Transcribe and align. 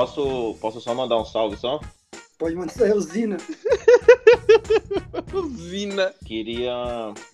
posso, 0.00 0.56
posso 0.60 0.80
só 0.80 0.94
mandar 0.94 1.18
um 1.18 1.26
salve 1.26 1.58
só? 1.58 1.78
Pode 2.38 2.56
mandar 2.56 2.82
aí, 2.82 2.92
usina. 2.92 3.36
Usina. 5.32 6.14
Queria. 6.24 6.72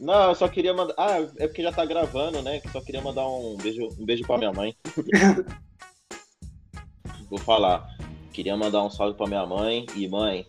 Não, 0.00 0.30
eu 0.30 0.34
só 0.34 0.48
queria 0.48 0.74
mandar. 0.74 0.94
Ah, 0.98 1.20
é 1.38 1.46
porque 1.46 1.62
já 1.62 1.70
tá 1.70 1.84
gravando, 1.84 2.42
né? 2.42 2.60
Só 2.72 2.80
queria 2.80 3.00
mandar 3.00 3.24
um 3.28 3.56
beijo, 3.56 3.88
um 3.98 4.04
beijo 4.04 4.24
pra 4.24 4.38
minha 4.38 4.52
mãe. 4.52 4.74
Vou 7.30 7.38
falar. 7.38 7.86
Queria 8.32 8.56
mandar 8.56 8.82
um 8.82 8.90
salve 8.90 9.16
pra 9.16 9.28
minha 9.28 9.46
mãe. 9.46 9.86
E 9.94 10.08
mãe, 10.08 10.44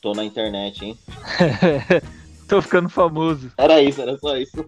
tô 0.00 0.12
na 0.12 0.24
internet, 0.24 0.84
hein? 0.84 0.96
Tô 2.46 2.62
ficando 2.62 2.88
famoso. 2.88 3.50
Era 3.58 3.82
isso, 3.82 4.00
era 4.00 4.16
só 4.18 4.36
isso. 4.36 4.64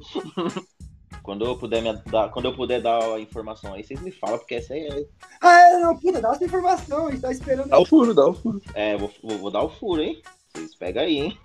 Quando 1.28 1.44
eu 1.44 1.58
puder 1.58 1.82
me 1.82 1.92
dar, 2.10 2.30
quando 2.30 2.46
eu 2.46 2.54
puder 2.54 2.80
dar 2.80 3.02
a 3.02 3.20
informação 3.20 3.74
aí, 3.74 3.84
vocês 3.84 4.00
me 4.00 4.10
falam, 4.10 4.38
porque 4.38 4.54
essa 4.54 4.72
aí 4.72 4.86
é. 4.86 5.06
Ah, 5.42 5.60
é, 5.60 5.78
não, 5.78 5.94
puta, 5.94 6.22
dá 6.22 6.30
essa 6.30 6.42
informação, 6.42 7.06
a 7.06 7.10
gente 7.10 7.20
tá 7.20 7.30
esperando. 7.30 7.68
Dá 7.68 7.78
o 7.78 7.84
furo, 7.84 8.14
dá 8.14 8.26
o 8.26 8.32
furo. 8.32 8.62
É, 8.72 8.96
vou, 8.96 9.12
vou, 9.22 9.38
vou 9.38 9.50
dar 9.50 9.62
o 9.62 9.68
furo, 9.68 10.00
hein? 10.00 10.22
Vocês 10.54 10.74
pegam 10.74 11.02
aí, 11.02 11.18
hein? 11.18 11.38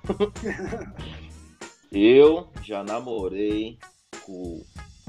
eu 1.91 2.47
já 2.63 2.81
namorei 2.81 3.77
com 4.25 4.63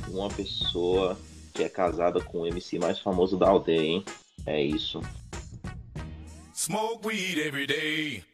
uma 0.09 0.28
pessoa 0.28 1.16
que 1.55 1.62
é 1.62 1.69
casada 1.69 2.20
com 2.20 2.41
o 2.41 2.47
MC 2.47 2.80
mais 2.80 2.98
famoso 2.98 3.36
da 3.36 3.48
aldeia, 3.48 3.80
hein? 3.80 4.05
É 4.45 4.61
isso. 4.61 5.00
Smoke 6.52 7.06
weed 7.06 7.38
every 7.38 7.69
day. 7.69 8.25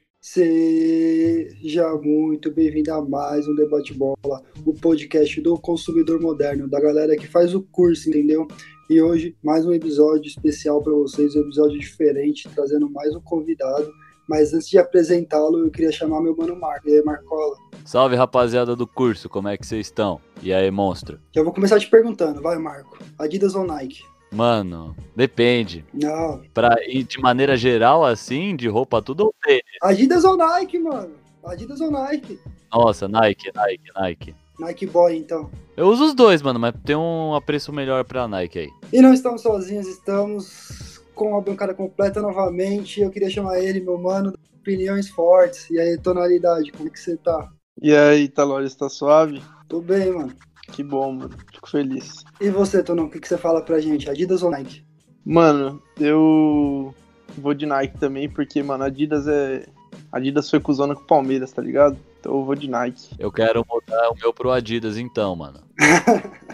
Seja 1.70 1.88
muito 2.02 2.51
bem-vindo 2.51 2.92
a 2.92 3.01
mais 3.01 3.47
um 3.47 3.55
Debate 3.55 3.95
Bola, 3.95 4.42
o 4.66 4.74
podcast 4.74 5.41
do 5.41 5.56
consumidor 5.56 6.20
moderno, 6.20 6.67
da 6.67 6.81
galera 6.81 7.14
que 7.14 7.28
faz 7.28 7.55
o 7.55 7.62
curso, 7.62 8.08
entendeu? 8.08 8.48
E 8.91 9.00
hoje, 9.00 9.36
mais 9.41 9.64
um 9.64 9.72
episódio 9.72 10.27
especial 10.27 10.83
para 10.83 10.92
vocês, 10.92 11.36
um 11.36 11.42
episódio 11.42 11.78
diferente, 11.78 12.48
trazendo 12.53 12.91
mais 12.91 13.14
um 13.14 13.20
convidado. 13.20 13.89
Mas 14.28 14.53
antes 14.53 14.69
de 14.69 14.78
apresentá-lo, 14.78 15.64
eu 15.64 15.70
queria 15.70 15.92
chamar 15.92 16.20
meu 16.20 16.36
mano 16.36 16.59
Marco. 16.59 16.89
E 16.89 16.97
aí, 16.97 17.05
Marcola? 17.05 17.56
Salve 17.84 18.16
rapaziada 18.16 18.75
do 18.75 18.84
curso, 18.84 19.28
como 19.28 19.47
é 19.47 19.56
que 19.56 19.64
vocês 19.64 19.87
estão? 19.87 20.20
E 20.42 20.53
aí, 20.53 20.69
monstro? 20.72 21.20
Já 21.31 21.44
vou 21.44 21.53
começar 21.53 21.78
te 21.78 21.89
perguntando, 21.89 22.42
vai, 22.42 22.59
Marco. 22.59 22.98
Adidas 23.16 23.55
ou 23.55 23.64
Nike? 23.64 24.03
Mano, 24.33 24.97
depende. 25.14 25.84
Não. 25.94 26.42
Pra 26.53 26.78
ir 26.89 27.05
de 27.05 27.20
maneira 27.20 27.56
geral, 27.56 28.05
assim, 28.05 28.56
de 28.56 28.66
roupa 28.66 29.00
tudo 29.00 29.27
ou 29.27 29.34
tênis? 29.41 29.62
Adidas 29.81 30.25
ou 30.25 30.37
Nike, 30.37 30.77
mano? 30.77 31.20
Adidas 31.44 31.80
ou 31.80 31.91
Nike? 31.91 32.38
Nossa, 32.72 33.08
Nike, 33.08 33.50
Nike, 33.55 33.92
Nike. 33.94 34.34
Nike 34.58 34.86
Boy, 34.86 35.16
então. 35.16 35.50
Eu 35.77 35.88
uso 35.88 36.05
os 36.05 36.14
dois, 36.14 36.42
mano, 36.42 36.60
mas 36.60 36.74
tem 36.84 36.94
um 36.94 37.34
apreço 37.34 37.72
melhor 37.72 38.05
pra 38.05 38.28
Nike 38.28 38.58
aí. 38.58 38.70
E 38.92 39.00
não 39.00 39.14
estamos 39.14 39.41
sozinhos, 39.41 39.86
estamos 39.86 41.00
com 41.14 41.36
a 41.36 41.41
bancada 41.41 41.74
completa 41.74 42.20
novamente. 42.20 43.00
Eu 43.00 43.10
queria 43.10 43.30
chamar 43.30 43.58
ele, 43.58 43.80
meu 43.80 43.98
mano, 43.98 44.34
opiniões 44.58 45.08
fortes. 45.08 45.69
E 45.70 45.78
aí, 45.78 45.98
tonalidade, 45.98 46.72
como 46.72 46.88
é 46.88 46.91
que 46.91 47.00
você 47.00 47.16
tá? 47.16 47.48
E 47.82 47.94
aí, 47.94 48.28
Talores, 48.28 48.75
tá 48.75 48.88
suave? 48.88 49.42
Tô 49.69 49.80
bem, 49.80 50.12
mano. 50.12 50.34
Que 50.70 50.82
bom, 50.82 51.12
mano. 51.12 51.30
Fico 51.52 51.70
feliz. 51.70 52.25
E 52.41 52.50
você, 52.50 52.82
Tonão, 52.82 53.06
o 53.06 53.10
que, 53.10 53.19
que 53.19 53.28
você 53.28 53.38
fala 53.38 53.62
pra 53.62 53.80
gente? 53.80 54.08
Adidas 54.08 54.42
ou 54.42 54.50
Nike? 54.50 54.84
Mano, 55.25 55.82
eu 55.98 56.94
vou 57.36 57.54
de 57.54 57.66
Nike 57.66 57.98
também, 57.98 58.28
porque, 58.28 58.62
mano, 58.62 58.84
Adidas 58.84 59.27
é. 59.27 59.66
Adidas 60.12 60.50
foi 60.50 60.61
cuzona 60.61 60.94
com 60.94 61.03
o 61.03 61.06
Palmeiras, 61.06 61.53
tá 61.53 61.62
ligado? 61.62 61.97
Então 62.19 62.36
eu 62.39 62.44
vou 62.44 62.55
de 62.55 62.69
Nike. 62.69 63.14
Eu 63.19 63.30
quero 63.30 63.64
mudar 63.69 64.11
o 64.11 64.16
meu 64.16 64.33
pro 64.33 64.50
Adidas 64.50 64.98
então, 64.98 65.34
mano. 65.36 65.61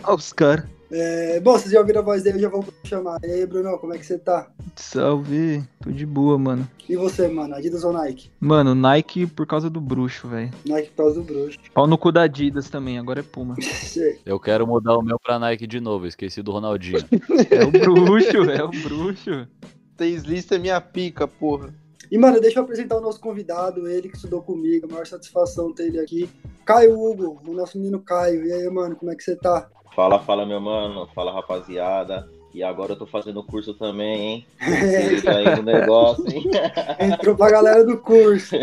Ó, 0.05 0.15
os 0.15 0.33
caras. 0.33 0.67
É, 0.91 1.41
bom, 1.41 1.53
vocês 1.53 1.73
já 1.73 1.81
ouviram 1.81 2.01
a 2.01 2.05
voz 2.05 2.23
dele, 2.23 2.37
eu 2.37 2.43
já 2.43 2.49
vou 2.49 2.65
chamar. 2.85 3.19
E 3.25 3.27
aí, 3.27 3.47
Bruno, 3.47 3.77
como 3.79 3.93
é 3.93 3.99
que 3.99 4.07
você 4.07 4.19
tá? 4.19 4.49
Salve. 4.77 5.65
Tô 5.83 5.91
de 5.91 6.07
boa, 6.07 6.39
mano. 6.39 6.69
E 6.89 6.95
você, 6.95 7.27
mano? 7.27 7.57
Adidas 7.57 7.83
ou 7.83 7.93
Nike? 7.93 8.31
Mano, 8.39 8.75
Nike 8.75 9.27
por 9.27 9.47
causa 9.47 9.69
do 9.69 9.81
bruxo, 9.81 10.29
velho. 10.29 10.51
Nike 10.65 10.91
por 10.91 10.97
causa 11.05 11.21
do 11.21 11.25
bruxo. 11.25 11.59
Pau 11.75 11.87
no 11.87 11.99
cu 11.99 12.13
da 12.13 12.23
Adidas 12.23 12.71
também, 12.71 12.99
agora 12.99 13.21
é 13.21 13.25
Puma. 13.25 13.57
Eu 14.25 14.39
quero 14.39 14.67
mudar 14.67 14.97
o 14.97 15.03
meu 15.03 15.19
pra 15.19 15.39
Nike 15.39 15.67
de 15.67 15.81
novo, 15.81 16.07
esqueci 16.07 16.41
do 16.41 16.53
Ronaldinho. 16.53 17.05
É 17.51 17.65
o 17.65 17.71
bruxo, 17.73 18.51
é 18.51 18.63
o 18.63 18.71
bruxo. 18.71 19.49
Taylist 19.97 20.53
é 20.53 20.59
minha 20.59 20.81
pica, 20.81 21.27
porra. 21.27 21.75
E, 22.11 22.19
mano, 22.19 22.41
deixa 22.41 22.59
eu 22.59 22.63
apresentar 22.63 22.97
o 22.97 23.01
nosso 23.01 23.21
convidado, 23.21 23.89
ele 23.89 24.09
que 24.09 24.17
estudou 24.17 24.43
comigo, 24.43 24.87
a 24.87 24.93
maior 24.93 25.07
satisfação 25.07 25.73
ter 25.73 25.87
ele 25.87 25.99
aqui. 25.99 26.29
Caio 26.65 26.99
Hugo, 27.01 27.41
o 27.47 27.53
nosso 27.53 27.79
menino 27.79 28.01
Caio. 28.01 28.45
E 28.45 28.53
aí, 28.53 28.69
mano, 28.71 28.97
como 28.97 29.11
é 29.11 29.15
que 29.17 29.23
você 29.23 29.37
tá? 29.37 29.69
Fala, 29.95 30.19
fala, 30.19 30.45
meu 30.45 30.61
mano. 30.61 31.09
Fala, 31.15 31.33
rapaziada. 31.33 32.29
E 32.53 32.63
agora 32.63 32.93
eu 32.93 32.97
tô 32.97 33.07
fazendo 33.07 33.45
curso 33.45 33.75
também, 33.75 34.21
hein? 34.21 34.47
É, 34.61 35.31
aí 35.31 35.57
no 35.57 35.63
negócio, 35.63 36.27
hein? 36.29 36.45
entrou 37.01 37.37
pra 37.37 37.51
galera 37.51 37.85
do 37.85 37.99
curso. 37.99 38.57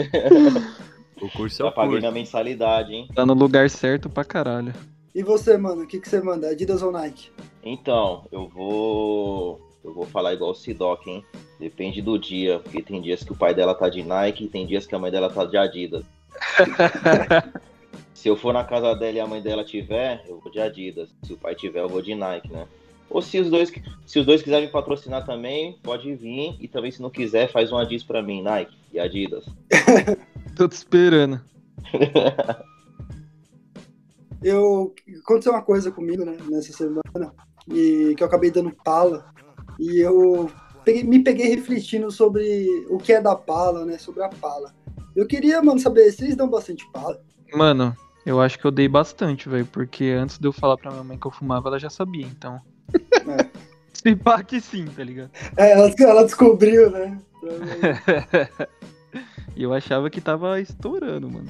O 1.22 1.30
curso 1.30 1.62
é 1.62 1.66
Já 1.66 1.72
o 1.72 1.74
paguei 1.74 1.92
curso. 1.92 2.02
minha 2.02 2.12
mensalidade, 2.12 2.94
hein? 2.94 3.08
Tá 3.16 3.26
no 3.26 3.34
lugar 3.34 3.70
certo 3.70 4.10
pra 4.10 4.24
caralho. 4.26 4.74
E 5.14 5.22
você, 5.22 5.58
mano, 5.58 5.84
o 5.84 5.88
que, 5.88 6.00
que 6.00 6.10
você 6.10 6.20
manda? 6.20 6.50
Adidas 6.50 6.82
ou 6.82 6.92
Nike? 6.92 7.30
Então, 7.64 8.26
eu 8.32 8.48
vou. 8.50 9.62
Eu 9.84 9.94
vou 9.94 10.06
falar 10.06 10.34
igual 10.34 10.52
o 10.52 10.56
Sidoc, 10.56 11.06
hein? 11.08 11.24
Depende 11.60 12.02
do 12.02 12.18
dia, 12.18 12.60
porque 12.60 12.82
tem 12.82 13.02
dias 13.02 13.24
que 13.24 13.32
o 13.32 13.36
pai 13.36 13.54
dela 13.54 13.76
tá 13.76 13.90
de 13.90 14.02
Nike 14.02 14.46
e 14.46 14.50
tem 14.50 14.66
dias 14.66 14.86
que 14.86 14.96
a 14.96 15.00
mãe 15.00 15.12
dela 15.12 15.30
tá 15.30 15.46
de 15.46 15.58
Adidas. 15.58 16.06
Se 18.14 18.30
eu 18.30 18.38
for 18.38 18.54
na 18.54 18.64
casa 18.64 18.96
dela 18.96 19.18
e 19.18 19.20
a 19.20 19.28
mãe 19.28 19.42
dela 19.42 19.66
tiver, 19.66 20.24
eu 20.28 20.40
vou 20.40 20.52
de 20.52 20.60
Adidas. 20.60 21.10
Se 21.24 21.34
o 21.34 21.38
pai 21.38 21.56
tiver, 21.56 21.82
eu 21.82 21.90
vou 21.90 22.02
de 22.02 22.16
Nike, 22.16 22.52
né? 22.52 22.66
Ou 23.10 23.22
se 23.22 23.40
os 23.40 23.50
dois, 23.50 23.72
se 24.06 24.20
os 24.20 24.26
dois 24.26 24.42
quiserem 24.42 24.68
me 24.68 24.72
patrocinar 24.72 25.26
também, 25.26 25.78
pode 25.84 26.16
vir. 26.16 26.56
E 26.60 26.68
também, 26.68 26.90
se 26.90 27.02
não 27.02 27.10
quiser, 27.10 27.52
faz 27.52 27.72
um 27.72 27.78
Adidas 27.78 28.04
pra 28.04 28.24
mim, 28.24 28.42
Nike 28.42 28.76
e 28.94 29.00
Adidas. 29.00 29.46
Tô 30.56 30.68
te 30.68 30.74
esperando. 30.74 31.42
Eu. 34.42 34.94
Aconteceu 35.22 35.52
uma 35.52 35.62
coisa 35.62 35.92
comigo, 35.92 36.26
né, 36.26 36.38
nessa 36.50 36.74
semana, 36.74 37.34
e 37.68 38.14
que 38.16 38.24
eu 38.24 38.28
acabei 38.28 38.52
dando 38.52 38.76
pala. 38.84 39.34
E 39.80 40.00
eu 40.00 40.50
peguei- 40.86 41.04
me 41.04 41.20
peguei 41.24 41.48
refletindo 41.56 42.12
sobre 42.12 42.68
o 42.90 42.98
que 42.98 43.14
é 43.14 43.22
da 43.22 43.36
pala, 43.36 43.86
né? 43.86 43.98
Sobre 43.98 44.24
a 44.24 44.30
pala. 44.30 44.74
Eu 45.16 45.28
queria, 45.28 45.62
mano, 45.62 45.80
saber, 45.80 46.12
vocês 46.12 46.36
dão 46.36 46.50
bastante 46.50 46.90
pala? 46.92 47.22
Mano, 47.54 47.96
eu 48.26 48.42
acho 48.42 48.58
que 48.58 48.66
eu 48.66 48.72
dei 48.72 48.88
bastante, 48.88 49.48
velho. 49.50 49.66
Porque 49.66 50.06
antes 50.06 50.38
de 50.40 50.48
eu 50.48 50.52
falar 50.54 50.78
pra 50.78 50.92
minha 50.92 51.04
mãe 51.04 51.18
que 51.18 51.28
eu 51.28 51.32
fumava, 51.32 51.70
ela 51.70 51.80
já 51.80 51.90
sabia, 51.90 52.26
então. 52.26 52.60
É. 52.94 53.64
Se 53.94 54.16
pá 54.16 54.44
que 54.44 54.60
sim, 54.60 54.86
tá 54.86 55.04
ligado? 55.04 55.30
É, 55.56 55.72
ela, 55.72 55.94
ela 56.00 56.24
descobriu, 56.24 56.90
né? 56.92 57.18
E 59.56 59.62
eu 59.62 59.72
achava 59.74 60.10
que 60.10 60.20
tava 60.20 60.60
estourando, 60.60 61.30
mano. 61.30 61.48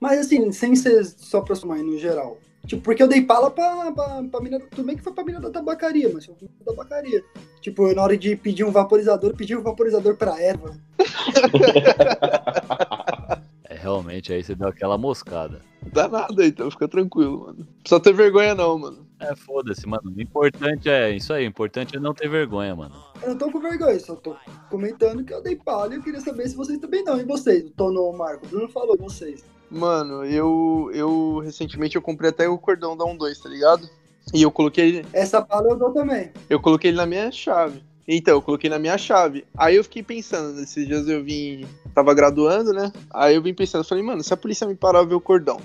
Mas 0.00 0.20
assim, 0.20 0.50
sem 0.52 0.74
ser 0.74 1.04
só 1.04 1.42
pra 1.42 1.54
sua 1.54 1.68
mãe, 1.68 1.82
no 1.82 1.98
geral. 1.98 2.38
Tipo, 2.66 2.82
porque 2.82 3.02
eu 3.02 3.08
dei 3.08 3.22
pala 3.22 3.50
pra, 3.50 3.90
pra, 3.92 4.22
pra 4.22 4.40
mina. 4.40 4.60
Tudo 4.60 4.84
bem 4.84 4.96
que 4.96 5.02
foi 5.02 5.12
pra 5.12 5.24
mina 5.24 5.40
da 5.40 5.50
tabacaria, 5.50 6.10
mas 6.12 6.26
foi 6.26 6.34
da 6.64 6.72
tabacaria. 6.72 7.24
Tipo, 7.60 7.92
na 7.94 8.02
hora 8.02 8.16
de 8.16 8.36
pedir 8.36 8.64
um 8.64 8.70
vaporizador, 8.70 9.30
eu 9.30 9.36
pedi 9.36 9.56
um 9.56 9.62
vaporizador 9.62 10.16
pra 10.16 10.40
erva. 10.40 10.76
É, 13.72 13.74
realmente, 13.74 14.30
aí 14.30 14.44
você 14.44 14.54
deu 14.54 14.68
aquela 14.68 14.98
moscada. 14.98 15.62
Dá 15.94 16.06
nada, 16.06 16.44
então 16.44 16.70
fica 16.70 16.86
tranquilo, 16.86 17.46
mano. 17.46 17.58
Não 17.60 17.66
precisa 17.80 18.00
ter 18.00 18.12
vergonha, 18.12 18.54
não, 18.54 18.78
mano. 18.78 19.06
É, 19.18 19.34
foda-se, 19.34 19.86
mano. 19.86 20.12
O 20.14 20.20
importante 20.20 20.90
é 20.90 21.10
isso 21.10 21.32
aí, 21.32 21.46
o 21.46 21.48
importante 21.48 21.96
é 21.96 22.00
não 22.00 22.12
ter 22.12 22.28
vergonha, 22.28 22.76
mano. 22.76 22.94
Eu 23.22 23.30
não 23.30 23.38
tô 23.38 23.50
com 23.50 23.60
vergonha, 23.60 23.98
só 23.98 24.14
tô 24.14 24.36
comentando 24.68 25.24
que 25.24 25.32
eu 25.32 25.42
dei 25.42 25.56
pala 25.56 25.94
e 25.94 25.96
eu 25.96 26.02
queria 26.02 26.20
saber 26.20 26.48
se 26.48 26.56
vocês 26.56 26.78
também 26.78 27.02
não. 27.02 27.18
E 27.18 27.24
vocês? 27.24 27.64
O 27.64 27.70
Tono, 27.70 28.02
o 28.02 28.12
Marco, 28.12 28.44
o 28.44 28.48
Bruno 28.48 28.68
falou, 28.68 28.96
vocês. 28.98 29.42
Mano, 29.72 30.24
eu, 30.24 30.90
eu 30.92 31.38
recentemente 31.42 31.96
eu 31.96 32.02
comprei 32.02 32.28
até 32.30 32.46
o 32.48 32.58
cordão 32.58 32.96
da 32.96 33.04
1-2, 33.04 33.42
tá 33.42 33.48
ligado? 33.48 33.88
E 34.32 34.42
eu 34.42 34.50
coloquei, 34.50 35.04
Essa 35.12 35.40
pala 35.42 35.70
eu 35.70 35.76
dou 35.76 35.90
também. 35.90 36.30
eu 36.48 36.60
coloquei 36.60 36.90
ele 36.90 36.98
na 36.98 37.06
minha 37.06 37.32
chave. 37.32 37.82
Então, 38.06 38.34
eu 38.34 38.42
coloquei 38.42 38.68
na 38.68 38.78
minha 38.78 38.98
chave. 38.98 39.44
Aí 39.56 39.76
eu 39.76 39.84
fiquei 39.84 40.02
pensando, 40.02 40.52
nesses 40.60 40.86
dias 40.86 41.08
eu 41.08 41.24
vim. 41.24 41.66
Tava 41.94 42.12
graduando, 42.12 42.72
né? 42.72 42.92
Aí 43.10 43.34
eu 43.34 43.42
vim 43.42 43.54
pensando, 43.54 43.84
falei, 43.84 44.02
mano, 44.04 44.22
se 44.22 44.34
a 44.34 44.36
polícia 44.36 44.66
me 44.66 44.74
parar 44.74 45.04
ver 45.04 45.14
o 45.14 45.20
cordão. 45.20 45.60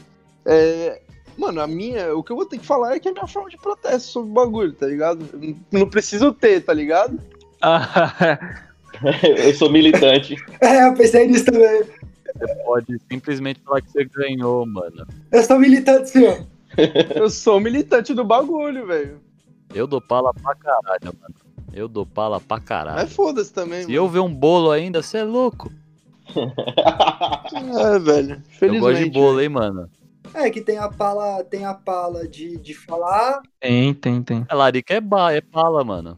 É. 0.46 1.02
Mano, 1.38 1.62
a 1.62 1.68
minha. 1.68 2.16
O 2.16 2.24
que 2.24 2.32
eu 2.32 2.36
vou 2.36 2.46
ter 2.46 2.58
que 2.58 2.66
falar 2.66 2.96
é 2.96 3.00
que 3.00 3.08
é 3.08 3.12
a 3.12 3.14
minha 3.14 3.28
forma 3.28 3.50
de 3.50 3.58
protesto 3.58 4.10
sobre 4.10 4.30
o 4.32 4.34
bagulho, 4.34 4.74
tá 4.74 4.88
ligado? 4.88 5.28
Eu 5.34 5.40
Não 5.40 5.56
não 5.72 5.90
preciso 5.90 6.32
ter, 6.32 6.62
tá 6.62 6.74
ligado? 6.74 7.20
eu 9.38 9.54
sou 9.54 9.72
militante. 9.72 10.36
É, 10.62 10.88
eu 10.88 10.94
pensei 10.94 11.28
nisso 11.28 11.46
também. 11.46 11.84
Você 12.36 12.56
pode 12.64 13.00
simplesmente 13.10 13.60
falar 13.62 13.82
que 13.82 13.92
você 13.92 14.06
ganhou, 14.06 14.66
mano. 14.66 15.06
Eu 15.32 15.44
sou 15.44 15.60
militante, 15.60 16.10
senhor. 16.10 16.46
Eu 17.16 17.30
sou 17.30 17.60
militante 17.60 18.14
do 18.14 18.24
bagulho, 18.24 18.86
velho. 18.86 19.20
Eu 19.74 19.88
dou 19.88 20.02
pala 20.02 20.34
pra 20.34 20.54
caralho, 20.56 21.16
mano. 21.22 21.36
Eu 21.74 21.88
dou 21.88 22.06
pala 22.06 22.40
pra 22.40 22.60
caralho. 22.60 22.98
Mas 22.98 23.14
foda-se 23.14 23.52
também, 23.54 23.84
Se 23.86 23.94
eu 23.94 24.08
ver 24.08 24.20
um 24.20 24.34
bolo 24.34 24.72
ainda, 24.72 25.02
você 25.02 25.20
é 25.20 25.24
louco. 25.24 25.72
mano. 26.36 26.54
É, 27.80 28.00
velho. 28.00 28.36
Eu 28.36 28.42
Felizmente. 28.60 28.80
gosto 28.82 29.04
de 29.04 29.10
bolo, 29.10 29.42
hein, 29.42 29.50
mano. 29.50 29.90
É 30.34 30.50
que 30.50 30.62
tem 30.62 30.78
a 30.78 30.90
pala, 30.90 31.44
tem 31.44 31.66
a 31.66 31.74
pala 31.74 32.28
de, 32.28 32.58
de 32.58 32.74
falar. 32.74 33.42
Tem, 33.60 33.94
tem, 33.94 34.22
tem. 34.22 34.46
A 34.50 34.56
larica 34.56 34.94
é, 34.94 35.02
ba 35.02 35.34
é 35.34 35.42
pala, 35.42 35.84
mano. 35.84 36.18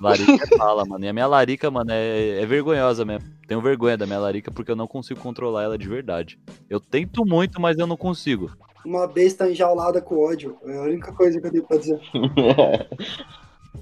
Larica 0.00 0.32
é 0.54 0.56
bala, 0.56 0.84
mano. 0.84 1.04
E 1.04 1.08
a 1.08 1.12
minha 1.12 1.26
larica, 1.26 1.70
mano, 1.70 1.90
é, 1.92 2.40
é 2.40 2.46
vergonhosa 2.46 3.04
mesmo. 3.04 3.28
Tenho 3.46 3.60
vergonha 3.60 3.96
da 3.96 4.06
minha 4.06 4.18
larica 4.18 4.50
porque 4.50 4.70
eu 4.70 4.76
não 4.76 4.86
consigo 4.86 5.20
controlar 5.20 5.62
ela 5.64 5.78
de 5.78 5.88
verdade. 5.88 6.38
Eu 6.68 6.80
tento 6.80 7.24
muito, 7.24 7.60
mas 7.60 7.78
eu 7.78 7.86
não 7.86 7.96
consigo. 7.96 8.50
Uma 8.84 9.06
besta 9.06 9.50
enjaulada 9.50 10.00
com 10.00 10.18
ódio. 10.18 10.56
É 10.64 10.76
a 10.76 10.82
única 10.82 11.12
coisa 11.12 11.40
que 11.40 11.46
eu 11.46 11.50
tenho 11.50 11.64
pra 11.64 11.78
dizer. 11.78 12.00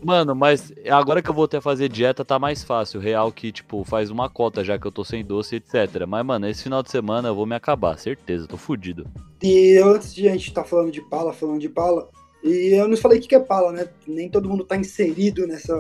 Mano, 0.03 0.35
mas 0.35 0.73
agora 0.91 1.23
que 1.23 1.29
eu 1.29 1.35
voltei 1.35 1.59
a 1.59 1.63
fazer 1.63 1.89
dieta, 1.89 2.25
tá 2.25 2.39
mais 2.39 2.65
fácil. 2.65 2.99
Real 2.99 3.31
que, 3.31 3.53
tipo, 3.53 3.85
faz 3.85 4.11
uma 4.11 4.29
cota 4.29 4.65
já 4.65 4.79
que 4.79 4.87
eu 4.87 4.91
tô 4.91 5.05
sem 5.05 5.25
doce, 5.25 5.57
etc. 5.57 6.07
Mas, 6.09 6.25
mano, 6.25 6.49
esse 6.49 6.63
final 6.63 6.83
de 6.83 6.91
semana 6.91 7.29
eu 7.29 7.35
vou 7.35 7.47
me 7.47 7.55
acabar, 7.55 7.99
certeza, 7.99 8.49
tô 8.49 8.57
fudido. 8.57 9.07
E 9.43 9.79
antes 9.79 10.15
de 10.15 10.29
a 10.29 10.33
gente 10.33 10.49
estar 10.49 10.65
falando 10.65 10.91
de 10.91 11.01
pala, 11.03 11.33
falando 11.33 11.61
de 11.61 11.69
pala, 11.69 12.09
e 12.43 12.75
eu 12.75 12.89
não 12.89 12.97
falei 12.97 13.19
o 13.19 13.23
que 13.23 13.35
é 13.35 13.41
pala, 13.41 13.73
né? 13.73 13.89
Nem 14.07 14.29
todo 14.29 14.49
mundo 14.49 14.65
tá 14.65 14.77
inserido 14.77 15.47
nessa. 15.47 15.75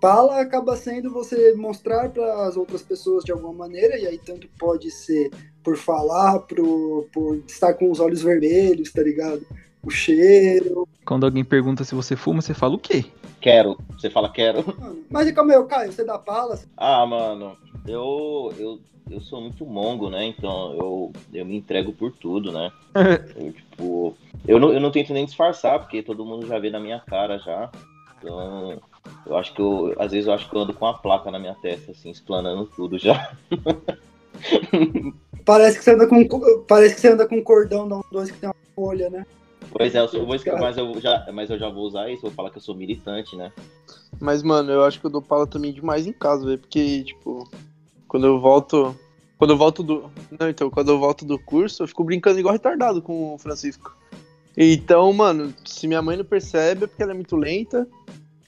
Pala 0.00 0.40
acaba 0.40 0.76
sendo 0.76 1.10
você 1.10 1.54
mostrar 1.54 2.10
para 2.10 2.46
as 2.46 2.56
outras 2.56 2.82
pessoas 2.82 3.24
de 3.24 3.32
alguma 3.32 3.52
maneira, 3.52 3.98
e 3.98 4.06
aí 4.06 4.18
tanto 4.18 4.46
pode 4.58 4.90
ser 4.90 5.30
por 5.64 5.76
falar, 5.76 6.40
por, 6.40 7.08
por 7.12 7.42
estar 7.46 7.74
com 7.74 7.90
os 7.90 7.98
olhos 7.98 8.22
vermelhos, 8.22 8.92
tá 8.92 9.02
ligado? 9.02 9.44
O 9.82 9.90
cheiro. 9.90 10.86
Quando 11.04 11.24
alguém 11.24 11.44
pergunta 11.44 11.82
se 11.82 11.94
você 11.94 12.14
fuma, 12.14 12.42
você 12.42 12.52
fala 12.52 12.74
o 12.74 12.78
quê? 12.78 13.06
Quero. 13.40 13.78
Você 13.98 14.10
fala 14.10 14.30
quero. 14.30 14.64
Mano, 14.78 15.04
Mas 15.10 15.28
e 15.28 15.32
como 15.32 15.52
é 15.52 15.58
o 15.58 15.66
Caio? 15.66 15.92
Você 15.92 16.04
dá 16.04 16.18
pala? 16.18 16.58
Ah, 16.76 17.06
mano, 17.06 17.56
eu, 17.86 18.52
eu, 18.58 18.78
eu 19.10 19.20
sou 19.20 19.40
muito 19.40 19.64
mongo, 19.64 20.10
né? 20.10 20.24
Então 20.26 20.74
eu, 20.74 21.12
eu 21.32 21.44
me 21.44 21.56
entrego 21.56 21.92
por 21.92 22.12
tudo, 22.12 22.52
né? 22.52 22.70
Eu, 23.36 23.52
tipo, 23.52 24.16
eu 24.48 24.58
não, 24.58 24.72
eu 24.72 24.80
não 24.80 24.90
tento 24.90 25.12
nem 25.12 25.26
disfarçar, 25.26 25.78
porque 25.78 26.02
todo 26.02 26.24
mundo 26.24 26.46
já 26.46 26.58
vê 26.58 26.70
na 26.70 26.80
minha 26.80 26.98
cara 27.00 27.38
já. 27.38 27.70
Então, 28.18 28.80
eu 29.26 29.36
acho 29.36 29.52
que 29.52 29.60
eu, 29.60 29.94
às 29.98 30.12
vezes 30.12 30.26
eu 30.26 30.32
acho 30.32 30.48
que 30.48 30.56
eu 30.56 30.60
ando 30.60 30.72
com 30.72 30.86
uma 30.86 30.96
placa 30.96 31.30
na 31.30 31.38
minha 31.38 31.54
testa, 31.54 31.92
assim, 31.92 32.10
explanando 32.10 32.64
tudo 32.74 32.98
já. 32.98 33.36
Parece 35.44 35.78
que 35.78 35.84
você 35.84 35.94
anda 35.94 36.06
com, 36.08 36.64
parece 36.66 36.96
que 36.96 37.00
você 37.00 37.08
anda 37.08 37.26
com 37.26 37.36
um 37.36 37.44
cordão 37.44 37.88
da 37.88 38.00
2 38.10 38.30
que 38.32 38.38
tem 38.38 38.48
uma 38.48 38.54
folha, 38.74 39.08
né? 39.08 39.24
Pois 39.70 39.94
é, 39.94 40.00
eu 40.00 40.08
sou, 40.08 40.26
mas, 40.26 40.44
eu 40.76 41.00
já, 41.00 41.26
mas 41.32 41.50
eu 41.50 41.58
já 41.58 41.68
vou 41.68 41.84
usar 41.84 42.10
isso, 42.10 42.22
vou 42.22 42.30
falar 42.32 42.50
que 42.50 42.58
eu 42.58 42.62
sou 42.62 42.74
militante, 42.74 43.36
né? 43.36 43.52
Mas, 44.20 44.42
mano, 44.42 44.72
eu 44.72 44.84
acho 44.84 44.98
que 44.98 45.06
eu 45.06 45.10
dou 45.10 45.22
pala 45.22 45.46
também 45.46 45.72
demais 45.72 46.06
em 46.06 46.12
casa, 46.12 46.44
velho. 46.44 46.58
Porque, 46.58 47.04
tipo, 47.04 47.48
quando 48.08 48.26
eu 48.26 48.40
volto. 48.40 48.96
Quando 49.38 49.50
eu 49.50 49.56
volto 49.56 49.82
do. 49.82 50.10
Não, 50.38 50.48
então, 50.48 50.70
quando 50.70 50.90
eu 50.90 50.98
volto 50.98 51.24
do 51.24 51.38
curso, 51.38 51.82
eu 51.82 51.88
fico 51.88 52.04
brincando 52.04 52.38
igual 52.38 52.52
retardado 52.52 53.02
com 53.02 53.34
o 53.34 53.38
Francisco. 53.38 53.94
Então, 54.56 55.12
mano, 55.12 55.52
se 55.64 55.86
minha 55.86 56.00
mãe 56.00 56.16
não 56.16 56.24
percebe 56.24 56.84
é 56.84 56.86
porque 56.86 57.02
ela 57.02 57.12
é 57.12 57.14
muito 57.14 57.36
lenta. 57.36 57.86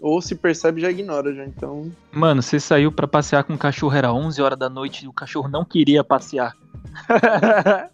Ou 0.01 0.23
se 0.23 0.37
percebe, 0.37 0.81
já 0.81 0.91
ignora, 0.91 1.35
já. 1.35 1.45
Então. 1.45 1.91
Mano, 2.13 2.41
você 2.41 2.61
saiu 2.61 2.93
pra 2.93 3.09
passear 3.09 3.45
com 3.45 3.55
o 3.55 3.59
cachorro, 3.59 3.97
era 3.97 4.13
11 4.13 4.41
horas 4.41 4.59
da 4.59 4.69
noite 4.69 5.05
e 5.05 5.09
o 5.09 5.13
cachorro 5.13 5.49
não 5.49 5.65
queria 5.65 6.05
passear. 6.05 6.57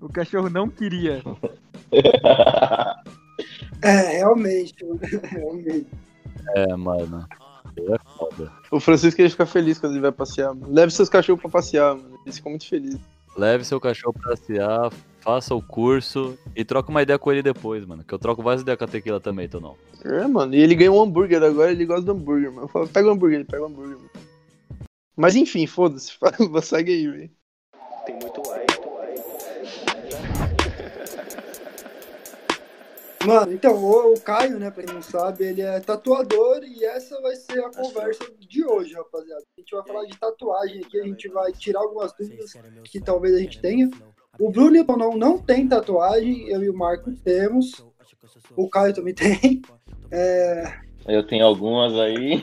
o 0.00 0.08
cachorro 0.08 0.48
não 0.48 0.68
queria. 0.68 1.20
É, 3.82 4.18
realmente, 4.18 4.84
mano. 4.84 5.00
Realmente. 5.24 5.86
É, 6.54 6.76
mano. 6.76 7.26
É 7.78 7.98
foda. 8.18 8.52
O 8.70 8.80
Francisco 8.80 9.20
ele 9.20 9.30
fica 9.30 9.46
feliz 9.46 9.78
quando 9.78 9.92
ele 9.92 10.00
vai 10.00 10.12
passear, 10.12 10.54
mano. 10.54 10.72
Leve 10.72 10.92
seus 10.92 11.08
cachorros 11.08 11.40
pra 11.40 11.50
passear, 11.50 11.94
mano. 11.94 12.18
Eles 12.24 12.36
ficam 12.36 12.50
muito 12.50 12.66
felizes. 12.66 13.00
Leve 13.36 13.64
seu 13.64 13.80
cachorro 13.80 14.14
pra 14.14 14.30
passear, 14.30 14.92
faça 15.20 15.54
o 15.54 15.62
curso 15.62 16.36
e 16.56 16.64
troca 16.64 16.90
uma 16.90 17.02
ideia 17.02 17.18
com 17.18 17.30
ele 17.30 17.42
depois, 17.42 17.84
mano. 17.84 18.02
Que 18.02 18.12
eu 18.12 18.18
troco 18.18 18.42
várias 18.42 18.62
ideias 18.62 18.78
com 18.78 18.84
a 18.84 18.88
tequila 18.88 19.20
também, 19.20 19.46
então 19.46 19.60
não. 19.60 19.76
É, 20.04 20.26
mano. 20.26 20.54
E 20.54 20.60
ele 20.60 20.74
ganhou 20.74 20.98
um 20.98 21.02
hambúrguer 21.02 21.42
agora, 21.42 21.70
ele 21.70 21.86
gosta 21.86 22.02
do 22.02 22.12
hambúrguer, 22.12 22.50
mano. 22.50 22.64
Eu 22.64 22.68
falo, 22.68 22.88
pega 22.88 23.08
o 23.08 23.12
hambúrguer, 23.12 23.40
ele 23.40 23.48
pega 23.48 23.62
o 23.62 23.66
hambúrguer, 23.66 23.96
mano. 23.96 24.10
Mas 25.16 25.36
enfim, 25.36 25.66
foda-se. 25.66 26.12
Segue 26.62 26.92
aí, 26.92 27.06
velho. 27.06 27.30
Mano, 33.28 33.52
então, 33.52 33.76
o, 33.76 34.14
o 34.14 34.20
Caio, 34.20 34.58
né, 34.58 34.70
pra 34.70 34.82
quem 34.82 34.94
não 34.94 35.02
sabe, 35.02 35.44
ele 35.44 35.60
é 35.60 35.78
tatuador 35.80 36.62
e 36.64 36.82
essa 36.84 37.20
vai 37.20 37.36
ser 37.36 37.62
a 37.62 37.70
conversa 37.70 38.24
de 38.38 38.64
hoje, 38.64 38.94
rapaziada. 38.94 39.42
A 39.56 39.60
gente 39.60 39.70
vai 39.70 39.86
falar 39.86 40.04
de 40.06 40.18
tatuagem 40.18 40.82
aqui, 40.82 40.98
a 40.98 41.04
gente 41.04 41.28
vai 41.28 41.52
tirar 41.52 41.80
algumas 41.80 42.12
dúvidas 42.12 42.54
que 42.84 42.98
talvez 43.00 43.34
a 43.34 43.38
gente 43.38 43.60
tenha. 43.60 43.90
O 44.38 44.50
Bruno 44.50 44.76
e 44.76 44.80
o 44.80 44.84
Tonão 44.84 45.16
não 45.16 45.36
tem 45.36 45.68
tatuagem, 45.68 46.48
eu 46.48 46.62
e 46.62 46.70
o 46.70 46.74
Marco 46.74 47.12
temos. 47.16 47.84
O 48.56 48.68
Caio 48.68 48.94
também 48.94 49.12
tem. 49.12 49.60
É, 50.10 50.72
Eu 51.06 51.26
tenho 51.26 51.44
algumas 51.44 51.94
aí. 51.94 52.42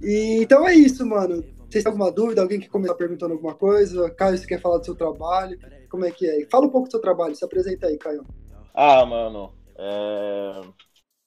E, 0.00 0.42
então 0.42 0.66
é 0.68 0.74
isso, 0.74 1.04
mano. 1.04 1.44
Vocês 1.68 1.82
têm 1.82 1.90
alguma 1.90 2.12
dúvida? 2.12 2.42
Alguém 2.42 2.60
quer 2.60 2.68
começar 2.68 2.94
perguntando 2.94 3.32
alguma 3.32 3.54
coisa? 3.54 4.10
Caio, 4.10 4.36
você 4.36 4.46
quer 4.46 4.60
falar 4.60 4.78
do 4.78 4.84
seu 4.84 4.94
trabalho? 4.94 5.58
Como 5.88 6.04
é 6.04 6.10
que 6.10 6.28
é? 6.28 6.46
Fala 6.50 6.66
um 6.66 6.70
pouco 6.70 6.86
do 6.86 6.90
seu 6.90 7.00
trabalho, 7.00 7.34
se 7.34 7.44
apresenta 7.44 7.86
aí, 7.86 7.96
Caio. 7.96 8.24
Ah, 8.74 9.04
mano, 9.06 9.52
é. 9.82 10.62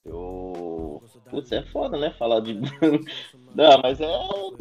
Eu. 0.06 1.02
Putz, 1.30 1.52
é 1.52 1.64
foda, 1.64 1.98
né? 1.98 2.12
Falar 2.12 2.40
de. 2.40 2.54
Não, 3.56 3.82
mas 3.82 4.00
é. 4.00 4.08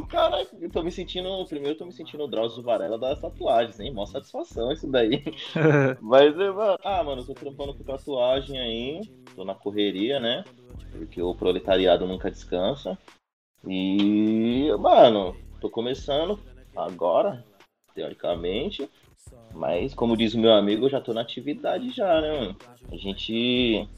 Cara, 0.08 0.46
eu 0.60 0.70
tô 0.70 0.82
me 0.82 0.90
sentindo. 0.90 1.44
Primeiro, 1.46 1.74
eu 1.74 1.78
tô 1.78 1.84
me 1.84 1.92
sentindo 1.92 2.24
o 2.24 2.28
Drauzio 2.28 2.62
Varela 2.62 2.98
das 2.98 3.20
tatuagens, 3.20 3.78
hein? 3.78 3.92
Mó 3.92 4.06
satisfação 4.06 4.72
isso 4.72 4.86
daí. 4.90 5.22
Mas, 6.00 6.38
é, 6.38 6.50
mano, 6.50 6.78
ah, 6.84 7.02
mano, 7.02 7.22
eu 7.22 7.26
tô 7.26 7.34
trampando 7.34 7.74
com 7.74 7.82
tatuagem 7.84 8.58
aí. 8.58 9.00
Tô 9.34 9.44
na 9.44 9.54
correria, 9.54 10.20
né? 10.20 10.44
Porque 10.92 11.20
o 11.20 11.34
proletariado 11.34 12.06
nunca 12.06 12.30
descansa. 12.30 12.96
E, 13.66 14.70
mano, 14.78 15.36
tô 15.60 15.68
começando 15.68 16.38
agora, 16.76 17.44
teoricamente. 17.94 18.88
Mas, 19.54 19.94
como 19.94 20.16
diz 20.16 20.34
o 20.34 20.38
meu 20.38 20.52
amigo, 20.52 20.86
eu 20.86 20.90
já 20.90 21.00
tô 21.00 21.12
na 21.14 21.20
atividade 21.20 21.90
já, 21.90 22.20
né, 22.20 22.32
mano? 22.40 22.56
A 22.90 22.96
gente. 22.96 23.88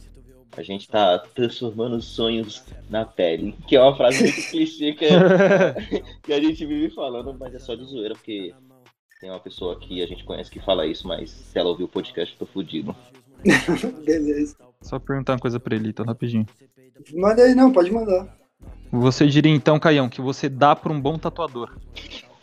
A 0.56 0.62
gente 0.62 0.88
tá 0.88 1.18
transformando 1.18 2.00
sonhos 2.00 2.64
na 2.88 3.04
pele. 3.04 3.54
Que 3.66 3.76
é 3.76 3.82
uma 3.82 3.94
frase 3.96 4.22
muito 4.22 4.40
clichê 4.50 4.92
que, 4.92 5.04
é- 5.04 6.00
que 6.22 6.32
a 6.32 6.40
gente 6.40 6.64
vive 6.64 6.94
falando, 6.94 7.34
mas 7.38 7.54
é 7.54 7.58
só 7.58 7.74
de 7.74 7.84
zoeira, 7.84 8.14
porque 8.14 8.54
tem 9.20 9.28
uma 9.30 9.40
pessoa 9.40 9.78
que 9.78 10.02
a 10.02 10.06
gente 10.06 10.24
conhece 10.24 10.50
que 10.50 10.60
fala 10.60 10.86
isso, 10.86 11.06
mas 11.06 11.30
se 11.30 11.58
ela 11.58 11.68
ouvir 11.68 11.84
o 11.84 11.88
podcast, 11.88 12.34
eu 12.34 12.38
tô 12.46 12.46
fudido. 12.52 12.94
Beleza. 14.04 14.56
Só 14.80 14.98
perguntar 14.98 15.34
uma 15.34 15.38
coisa 15.38 15.58
pra 15.60 15.74
ele, 15.76 15.88
então, 15.88 16.06
rapidinho. 16.06 16.46
Manda 17.14 17.42
aí, 17.42 17.54
não, 17.54 17.72
pode 17.72 17.90
mandar. 17.90 18.34
Você 18.90 19.26
diria 19.26 19.52
então, 19.52 19.78
Caião, 19.78 20.08
que 20.08 20.20
você 20.20 20.48
dá 20.48 20.74
pra 20.74 20.92
um 20.92 21.00
bom 21.00 21.18
tatuador. 21.18 21.76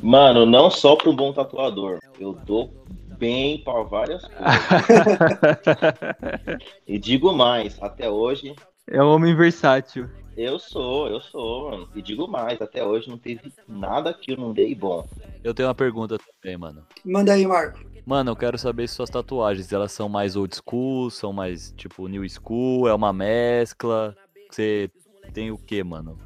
Mano, 0.03 0.45
não 0.45 0.69
só 0.69 0.97
pro 0.97 1.13
bom 1.13 1.31
tatuador. 1.31 1.99
Eu 2.19 2.33
dou 2.33 2.73
bem 3.17 3.63
para 3.63 3.83
várias 3.83 4.25
coisas. 4.25 4.43
e 6.85 6.99
digo 6.99 7.31
mais, 7.31 7.81
até 7.81 8.09
hoje 8.09 8.53
É 8.85 9.01
um 9.01 9.13
homem 9.13 9.33
versátil. 9.33 10.09
eu 10.35 10.59
sou, 10.59 11.07
eu 11.07 11.21
sou, 11.21 11.71
mano. 11.71 11.87
E 11.95 12.01
digo 12.01 12.27
mais, 12.27 12.61
até 12.61 12.85
hoje 12.85 13.09
não 13.09 13.17
teve 13.17 13.53
nada 13.65 14.13
que 14.13 14.33
eu 14.33 14.37
não 14.37 14.51
dei 14.51 14.75
bom. 14.75 15.07
Eu 15.41 15.53
tenho 15.53 15.69
uma 15.69 15.75
pergunta 15.75 16.17
também, 16.17 16.57
mano. 16.57 16.85
Manda 17.05 17.31
aí, 17.31 17.47
Marco. 17.47 17.79
Mano, 18.05 18.31
eu 18.31 18.35
quero 18.35 18.57
saber 18.57 18.89
se 18.89 18.95
suas 18.95 19.09
tatuagens, 19.09 19.71
elas 19.71 19.93
são 19.93 20.09
mais 20.09 20.35
old 20.35 20.53
school, 20.53 21.09
são 21.09 21.31
mais, 21.31 21.73
tipo, 21.77 22.09
new 22.09 22.27
school, 22.27 22.89
é 22.89 22.93
uma 22.93 23.13
mescla? 23.13 24.13
Você 24.51 24.91
tem 25.33 25.49
o 25.49 25.57
que, 25.57 25.81
mano? 25.81 26.19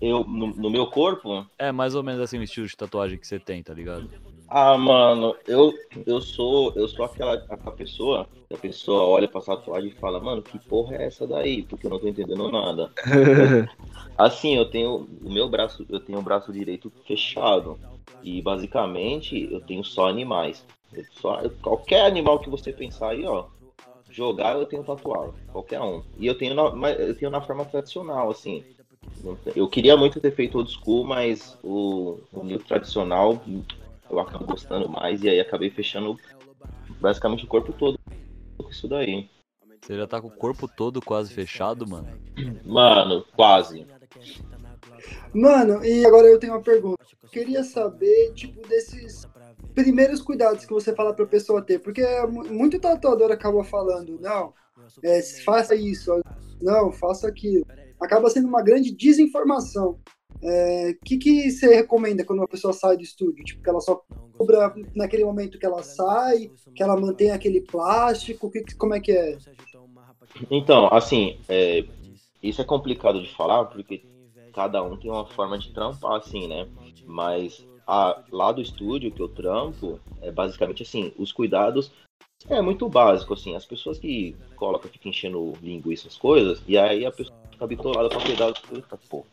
Eu, 0.00 0.24
no, 0.24 0.48
no 0.48 0.70
meu 0.70 0.86
corpo, 0.86 1.46
É 1.58 1.72
mais 1.72 1.94
ou 1.94 2.02
menos 2.02 2.20
assim 2.20 2.38
o 2.38 2.42
estilo 2.42 2.66
de 2.66 2.76
tatuagem 2.76 3.18
que 3.18 3.26
você 3.26 3.38
tem, 3.38 3.62
tá 3.62 3.72
ligado? 3.72 4.08
ah, 4.48 4.76
mano, 4.76 5.34
eu, 5.46 5.72
eu 6.06 6.20
sou, 6.20 6.72
eu 6.76 6.86
sou 6.88 7.04
aquela, 7.04 7.34
aquela 7.34 7.74
pessoa, 7.74 8.28
que 8.48 8.54
a 8.54 8.58
pessoa 8.58 9.02
olha 9.04 9.28
pra 9.28 9.40
tatuagem 9.40 9.90
e 9.90 9.94
fala, 9.94 10.20
mano, 10.20 10.42
que 10.42 10.58
porra 10.58 10.96
é 10.96 11.06
essa 11.06 11.26
daí? 11.26 11.62
Porque 11.62 11.86
eu 11.86 11.90
não 11.90 11.98
tô 11.98 12.06
entendendo 12.08 12.50
nada. 12.50 12.92
Assim, 14.16 14.56
eu 14.56 14.64
tenho 14.66 15.08
o 15.24 15.32
meu 15.32 15.48
braço, 15.48 15.84
eu 15.88 15.98
tenho 15.98 16.18
o 16.18 16.22
braço 16.22 16.52
direito 16.52 16.92
fechado 17.06 17.78
e 18.22 18.40
basicamente 18.40 19.48
eu 19.52 19.60
tenho 19.60 19.82
só 19.82 20.08
animais. 20.08 20.64
Eu 20.92 21.04
só, 21.10 21.42
qualquer 21.60 22.06
animal 22.06 22.38
que 22.38 22.48
você 22.48 22.72
pensar 22.72 23.10
aí, 23.10 23.24
ó, 23.24 23.46
jogar 24.08 24.56
eu 24.56 24.66
tenho 24.66 24.84
tatuado, 24.84 25.34
qualquer 25.52 25.80
um. 25.80 26.02
E 26.16 26.26
eu 26.26 26.36
tenho 26.38 26.54
na, 26.54 26.90
eu 26.92 27.16
tenho 27.16 27.30
na 27.30 27.40
forma 27.40 27.64
tradicional, 27.64 28.30
assim. 28.30 28.64
Eu 29.54 29.68
queria 29.68 29.96
muito 29.96 30.20
ter 30.20 30.34
feito 30.34 30.58
old 30.58 30.70
school, 30.70 31.04
mas 31.04 31.56
o, 31.62 32.18
o 32.32 32.44
new 32.44 32.58
tradicional 32.58 33.42
eu 34.10 34.18
acabo 34.18 34.44
gostando 34.44 34.88
mais 34.88 35.22
e 35.22 35.28
aí 35.28 35.40
acabei 35.40 35.70
fechando 35.70 36.18
basicamente 37.00 37.44
o 37.44 37.48
corpo 37.48 37.72
todo 37.72 37.96
com 38.62 38.68
isso 38.70 38.86
daí. 38.86 39.28
Você 39.82 39.96
já 39.96 40.06
tá 40.06 40.20
com 40.20 40.28
o 40.28 40.30
corpo 40.30 40.68
todo 40.68 41.00
quase 41.00 41.32
fechado, 41.32 41.86
mano. 41.86 42.06
Mano, 42.64 43.24
quase. 43.34 43.86
Mano, 45.32 45.84
e 45.84 46.04
agora 46.06 46.26
eu 46.26 46.38
tenho 46.38 46.52
uma 46.54 46.62
pergunta. 46.62 47.02
Eu 47.22 47.28
queria 47.28 47.64
saber, 47.64 48.32
tipo, 48.34 48.66
desses 48.68 49.26
primeiros 49.74 50.22
cuidados 50.22 50.64
que 50.64 50.72
você 50.72 50.94
fala 50.94 51.12
pra 51.14 51.26
pessoa 51.26 51.60
ter. 51.62 51.78
Porque 51.80 52.02
mu- 52.26 52.44
muito 52.44 52.78
tatuador 52.78 53.30
acaba 53.32 53.62
falando, 53.64 54.18
não, 54.20 54.54
é, 55.02 55.20
faça 55.44 55.74
isso, 55.74 56.20
não, 56.62 56.92
faça 56.92 57.28
aquilo. 57.28 57.64
Acaba 58.00 58.30
sendo 58.30 58.48
uma 58.48 58.62
grande 58.62 58.94
desinformação. 58.94 59.98
é, 60.42 60.94
que, 61.04 61.16
que 61.16 61.50
você 61.50 61.74
recomenda 61.74 62.24
quando 62.24 62.40
uma 62.40 62.48
pessoa 62.48 62.72
sai 62.72 62.96
do 62.96 63.02
estúdio? 63.02 63.44
Tipo, 63.44 63.62
que 63.62 63.70
ela 63.70 63.80
só 63.80 64.02
cobra 64.36 64.74
naquele 64.94 65.24
momento 65.24 65.58
que 65.58 65.66
ela 65.66 65.82
sai, 65.82 66.50
que 66.74 66.82
ela 66.82 67.00
mantém 67.00 67.30
aquele 67.30 67.60
plástico, 67.60 68.50
que, 68.50 68.62
como 68.76 68.94
é 68.94 69.00
que 69.00 69.12
é? 69.12 69.38
Então, 70.50 70.88
assim, 70.92 71.38
é, 71.48 71.84
isso 72.42 72.60
é 72.60 72.64
complicado 72.64 73.22
de 73.22 73.32
falar, 73.34 73.64
porque 73.66 74.04
cada 74.52 74.82
um 74.82 74.96
tem 74.96 75.10
uma 75.10 75.26
forma 75.26 75.58
de 75.58 75.72
trampar, 75.72 76.16
assim, 76.16 76.46
né? 76.46 76.68
Mas 77.06 77.66
a, 77.86 78.22
lá 78.30 78.52
do 78.52 78.60
estúdio 78.60 79.12
que 79.12 79.20
eu 79.20 79.28
trampo, 79.28 80.00
é 80.20 80.30
basicamente 80.30 80.82
assim, 80.82 81.12
os 81.18 81.32
cuidados 81.32 81.92
é 82.48 82.60
muito 82.60 82.88
básico, 82.88 83.34
assim, 83.34 83.54
as 83.54 83.64
pessoas 83.64 83.98
que 83.98 84.36
colocam, 84.56 84.90
ficam 84.90 85.10
enchendo 85.10 85.54
linguiça, 85.62 86.08
as 86.08 86.16
coisas, 86.16 86.62
e 86.68 86.76
aí 86.76 87.06
a 87.06 87.10
pessoa 87.10 87.36
fica 87.54 87.66
bitolada 87.66 88.08
pra 88.08 88.20
cuidar 88.20 88.50
das 88.50 88.58
coisas, 88.58 88.84
pô, 89.08 89.26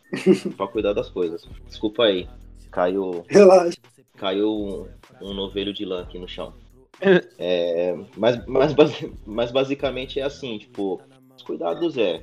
pra 0.56 0.66
cuidar 0.68 0.92
das 0.92 1.08
coisas. 1.08 1.46
Desculpa 1.66 2.04
aí, 2.04 2.28
caiu. 2.70 3.24
Relaxa. 3.28 3.76
Caiu 4.16 4.50
um, 4.50 4.88
um 5.20 5.34
novelho 5.34 5.72
de 5.72 5.84
lã 5.84 6.02
aqui 6.02 6.18
no 6.18 6.28
chão. 6.28 6.54
É, 7.36 7.96
mas, 8.16 8.46
mas, 8.46 8.72
mas 9.26 9.50
basicamente 9.50 10.20
é 10.20 10.22
assim, 10.22 10.56
tipo, 10.58 11.02
os 11.36 11.42
cuidados 11.42 11.98
é 11.98 12.22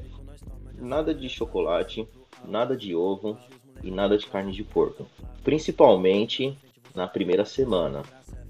nada 0.77 1.13
de 1.13 1.27
chocolate, 1.27 2.08
nada 2.48 2.77
de 2.77 2.96
ovo 2.96 3.38
e 3.84 3.91
nada 3.91 4.18
de 4.18 4.25
carne 4.25 4.53
de 4.53 4.63
porco. 4.63 5.06
Principalmente 5.44 6.58
na 6.96 7.08
primeira 7.08 7.44
semana, 7.44 8.03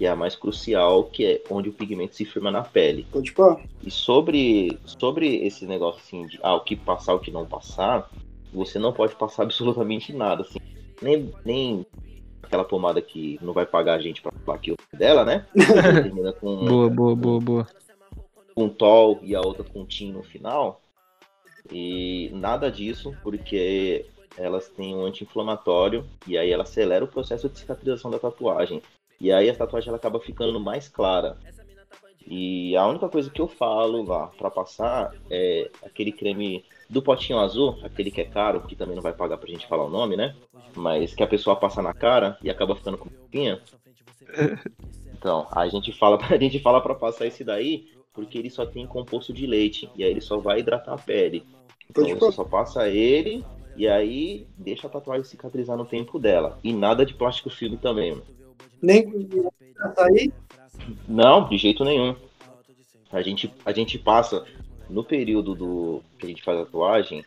é 0.06 0.08
a 0.08 0.16
mais 0.16 0.34
crucial, 0.34 1.04
que 1.04 1.24
é 1.24 1.42
onde 1.50 1.68
o 1.68 1.72
pigmento 1.72 2.16
se 2.16 2.24
firma 2.24 2.50
na 2.50 2.62
pele. 2.62 3.06
Pode 3.10 3.32
pôr. 3.32 3.60
E 3.82 3.90
sobre, 3.90 4.78
sobre 4.84 5.46
esse 5.46 5.66
negócio 5.66 6.00
assim 6.00 6.26
de 6.26 6.38
ah, 6.42 6.54
o 6.54 6.60
que 6.60 6.74
passar, 6.74 7.14
o 7.14 7.20
que 7.20 7.30
não 7.30 7.46
passar, 7.46 8.10
você 8.52 8.78
não 8.78 8.92
pode 8.92 9.14
passar 9.14 9.42
absolutamente 9.44 10.12
nada, 10.12 10.42
assim. 10.42 10.58
Nem, 11.02 11.32
nem 11.44 11.86
aquela 12.42 12.64
pomada 12.64 13.00
que 13.00 13.38
não 13.40 13.52
vai 13.52 13.64
pagar 13.64 13.94
a 13.94 14.00
gente 14.00 14.20
pra 14.20 14.32
falar 14.44 14.56
aqui 14.56 14.74
dela, 14.92 15.24
né? 15.24 15.46
Termina 15.54 16.32
com, 16.32 16.56
Boa, 16.66 16.90
boa, 16.90 17.16
boa, 17.16 17.40
boa. 17.40 17.66
com 18.54 18.68
tol 18.68 19.20
e 19.22 19.34
a 19.34 19.40
outra 19.40 19.64
com 19.64 19.84
tin 19.86 20.12
no 20.12 20.22
final. 20.22 20.80
E 21.70 22.30
nada 22.32 22.70
disso, 22.70 23.14
porque 23.22 24.06
elas 24.36 24.68
têm 24.68 24.94
um 24.96 25.04
anti-inflamatório 25.04 26.04
e 26.26 26.36
aí 26.36 26.50
ela 26.50 26.62
acelera 26.62 27.04
o 27.04 27.08
processo 27.08 27.48
de 27.48 27.58
cicatrização 27.58 28.10
da 28.10 28.18
tatuagem. 28.18 28.82
E 29.20 29.30
aí 29.30 29.50
a 29.50 29.54
tatuagem 29.54 29.88
ela 29.88 29.98
acaba 29.98 30.18
ficando 30.18 30.58
mais 30.58 30.88
clara. 30.88 31.36
E 32.26 32.76
a 32.76 32.86
única 32.86 33.08
coisa 33.08 33.28
que 33.28 33.40
eu 33.40 33.48
falo 33.48 34.02
lá 34.02 34.28
pra 34.28 34.50
passar 34.50 35.12
é 35.28 35.70
aquele 35.84 36.12
creme 36.12 36.64
do 36.88 37.02
potinho 37.02 37.38
azul, 37.38 37.78
aquele 37.82 38.10
que 38.10 38.20
é 38.20 38.24
caro, 38.24 38.62
que 38.62 38.76
também 38.76 38.94
não 38.94 39.02
vai 39.02 39.12
pagar 39.12 39.36
pra 39.36 39.48
gente 39.48 39.66
falar 39.66 39.84
o 39.84 39.90
nome, 39.90 40.16
né? 40.16 40.34
Mas 40.76 41.14
que 41.14 41.22
a 41.22 41.26
pessoa 41.26 41.56
passa 41.56 41.82
na 41.82 41.92
cara 41.92 42.38
e 42.42 42.48
acaba 42.48 42.76
ficando 42.76 42.98
com 42.98 43.08
espinha. 43.08 43.60
Então, 45.20 45.46
a 45.52 45.68
gente 45.68 45.92
fala, 45.92 46.16
a 46.24 46.38
gente 46.38 46.58
fala 46.60 46.80
para 46.80 46.94
passar 46.94 47.26
esse 47.26 47.44
daí, 47.44 47.90
porque 48.10 48.38
ele 48.38 48.48
só 48.48 48.64
tem 48.64 48.86
composto 48.86 49.34
de 49.34 49.46
leite 49.46 49.90
e 49.94 50.02
aí 50.02 50.10
ele 50.10 50.20
só 50.22 50.38
vai 50.38 50.60
hidratar 50.60 50.94
a 50.94 50.96
pele. 50.96 51.44
Então 51.90 52.08
você 52.08 52.32
só 52.32 52.42
passa 52.42 52.88
ele 52.88 53.44
e 53.76 53.86
aí 53.86 54.46
deixa 54.56 54.86
a 54.86 54.90
tatuagem 54.90 55.24
cicatrizar 55.24 55.76
no 55.76 55.84
tempo 55.84 56.18
dela. 56.18 56.58
E 56.64 56.72
nada 56.72 57.04
de 57.04 57.12
plástico 57.12 57.50
filme 57.50 57.76
também. 57.76 58.12
mano. 58.12 58.39
Nem 58.82 59.28
sair? 59.94 60.32
Não, 61.08 61.48
de 61.48 61.56
jeito 61.56 61.84
nenhum. 61.84 62.14
A 63.12 63.22
gente, 63.22 63.52
a 63.64 63.72
gente 63.72 63.98
passa 63.98 64.44
no 64.88 65.04
período 65.04 65.54
do 65.54 66.02
que 66.18 66.26
a 66.26 66.28
gente 66.28 66.42
faz 66.42 66.58
a 66.58 66.64
tatuagem, 66.64 67.24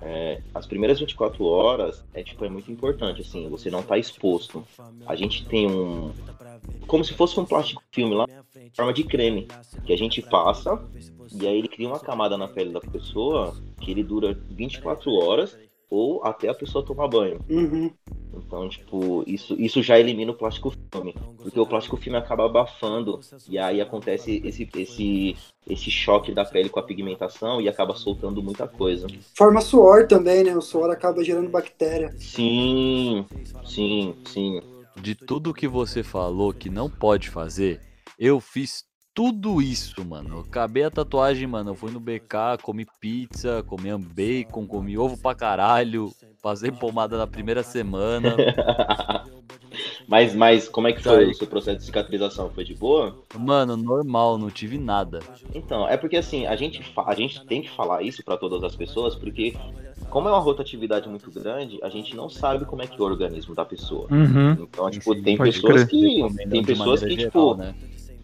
é, 0.00 0.40
as 0.54 0.66
primeiras 0.66 1.00
24 1.00 1.44
horas 1.44 2.04
é 2.14 2.22
tipo 2.22 2.44
é 2.44 2.48
muito 2.48 2.70
importante 2.70 3.20
assim, 3.20 3.48
você 3.48 3.70
não 3.70 3.82
tá 3.82 3.98
exposto. 3.98 4.64
A 5.06 5.14
gente 5.14 5.46
tem 5.46 5.70
um 5.70 6.12
como 6.86 7.04
se 7.04 7.14
fosse 7.14 7.38
um 7.38 7.44
plástico 7.44 7.82
filme 7.90 8.14
lá, 8.14 8.26
em 8.56 8.70
forma 8.74 8.92
de 8.92 9.04
creme, 9.04 9.48
que 9.84 9.92
a 9.92 9.96
gente 9.96 10.22
passa 10.22 10.82
e 11.32 11.46
aí 11.46 11.58
ele 11.58 11.68
cria 11.68 11.88
uma 11.88 12.00
camada 12.00 12.36
na 12.36 12.48
pele 12.48 12.72
da 12.72 12.80
pessoa 12.80 13.56
que 13.80 13.90
ele 13.90 14.02
dura 14.02 14.38
24 14.50 15.10
horas 15.12 15.56
ou 15.92 16.24
até 16.24 16.48
a 16.48 16.54
pessoa 16.54 16.82
tomar 16.82 17.06
banho. 17.06 17.38
Uhum. 17.50 17.90
Então, 18.34 18.66
tipo, 18.66 19.22
isso, 19.26 19.54
isso 19.60 19.82
já 19.82 20.00
elimina 20.00 20.32
o 20.32 20.34
plástico 20.34 20.72
filme. 20.90 21.14
Porque 21.36 21.60
o 21.60 21.66
plástico 21.66 21.98
filme 21.98 22.16
acaba 22.16 22.46
abafando. 22.46 23.20
E 23.46 23.58
aí 23.58 23.78
acontece 23.78 24.40
esse, 24.42 24.66
esse, 24.74 25.36
esse 25.68 25.90
choque 25.90 26.32
da 26.32 26.46
pele 26.46 26.70
com 26.70 26.80
a 26.80 26.82
pigmentação 26.82 27.60
e 27.60 27.68
acaba 27.68 27.94
soltando 27.94 28.42
muita 28.42 28.66
coisa. 28.66 29.06
Forma 29.36 29.60
suor 29.60 30.06
também, 30.06 30.42
né? 30.42 30.56
O 30.56 30.62
suor 30.62 30.90
acaba 30.90 31.22
gerando 31.22 31.50
bactéria. 31.50 32.10
Sim, 32.16 33.26
sim, 33.66 34.14
sim. 34.24 34.62
De 34.96 35.14
tudo 35.14 35.52
que 35.52 35.68
você 35.68 36.02
falou 36.02 36.54
que 36.54 36.70
não 36.70 36.88
pode 36.88 37.28
fazer, 37.28 37.82
eu 38.18 38.40
fiz 38.40 38.84
tudo 39.14 39.60
isso, 39.60 40.04
mano. 40.04 40.36
Eu 40.36 40.40
acabei 40.40 40.84
a 40.84 40.90
tatuagem, 40.90 41.46
mano. 41.46 41.70
Eu 41.70 41.74
fui 41.74 41.90
no 41.90 42.00
BK, 42.00 42.58
comi 42.62 42.86
pizza, 43.00 43.62
comi 43.66 43.96
bacon, 43.98 44.66
comi 44.66 44.96
ovo 44.96 45.16
pra 45.16 45.34
caralho. 45.34 46.10
Passei 46.42 46.70
pomada 46.70 47.16
na 47.16 47.26
primeira 47.26 47.62
semana. 47.62 48.34
mas, 50.08 50.34
mas 50.34 50.68
como 50.68 50.88
é 50.88 50.92
que 50.92 51.02
foi 51.02 51.30
o 51.30 51.34
seu 51.34 51.46
processo 51.46 51.78
de 51.78 51.84
cicatrização? 51.84 52.50
Foi 52.50 52.64
de 52.64 52.74
boa? 52.74 53.16
Mano, 53.38 53.76
normal, 53.76 54.38
não 54.38 54.50
tive 54.50 54.78
nada. 54.78 55.20
Então, 55.54 55.86
é 55.88 55.96
porque 55.96 56.16
assim, 56.16 56.46
a 56.46 56.56
gente, 56.56 56.82
a 56.96 57.14
gente 57.14 57.44
tem 57.46 57.62
que 57.62 57.70
falar 57.70 58.02
isso 58.02 58.24
pra 58.24 58.36
todas 58.36 58.64
as 58.64 58.74
pessoas, 58.74 59.14
porque 59.14 59.56
como 60.12 60.28
é 60.28 60.32
uma 60.32 60.40
rotatividade 60.40 61.08
muito 61.08 61.30
grande, 61.30 61.78
a 61.82 61.88
gente 61.88 62.14
não 62.14 62.28
sabe 62.28 62.64
como 62.64 62.82
é 62.82 62.86
que 62.86 63.00
é 63.00 63.02
o 63.02 63.06
organismo 63.06 63.54
da 63.54 63.64
pessoa. 63.64 64.06
Uhum. 64.10 64.52
Então, 64.60 64.90
tipo, 64.90 65.14
Sim, 65.14 65.22
tem 65.22 65.38
pessoas 65.38 65.84
crer. 65.84 65.86
que. 65.86 66.48
Tem 66.50 66.62
pessoas 66.62 67.00
que, 67.00 67.06
maneira 67.06 67.24
tipo. 67.24 67.38
geral, 67.38 67.56
né? 67.56 67.74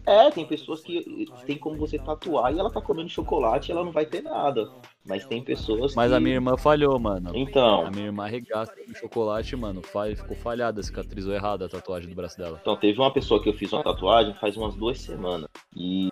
É, 0.09 0.31
tem 0.31 0.43
pessoas 0.43 0.81
que 0.81 1.27
tem 1.45 1.55
como 1.55 1.77
você 1.77 1.99
tatuar 1.99 2.51
e 2.51 2.57
ela 2.57 2.71
tá 2.71 2.81
comendo 2.81 3.07
chocolate 3.09 3.69
e 3.69 3.71
ela 3.71 3.85
não 3.85 3.91
vai 3.91 4.07
ter 4.07 4.23
nada. 4.23 4.67
Mas 5.05 5.23
tem 5.23 5.43
pessoas 5.43 5.93
Mas 5.93 6.09
que. 6.09 6.17
a 6.17 6.19
minha 6.19 6.33
irmã 6.33 6.57
falhou, 6.57 6.97
mano. 6.97 7.29
Então, 7.35 7.85
A 7.85 7.91
minha 7.91 8.07
irmã 8.07 8.23
arregaça 8.23 8.73
com 8.75 8.93
chocolate, 8.95 9.55
mano. 9.55 9.83
Ficou 9.83 10.35
falhada, 10.35 10.81
cicatrizou 10.81 11.31
errado 11.31 11.63
a 11.63 11.69
tatuagem 11.69 12.09
do 12.09 12.15
braço 12.15 12.39
dela. 12.39 12.57
então, 12.59 12.75
teve 12.75 12.99
uma 12.99 13.11
pessoa 13.11 13.41
que 13.41 13.49
eu 13.49 13.53
fiz 13.53 13.71
uma 13.71 13.83
tatuagem 13.83 14.33
faz 14.33 14.57
umas 14.57 14.75
duas 14.75 14.99
semanas. 14.99 15.47
E, 15.75 16.09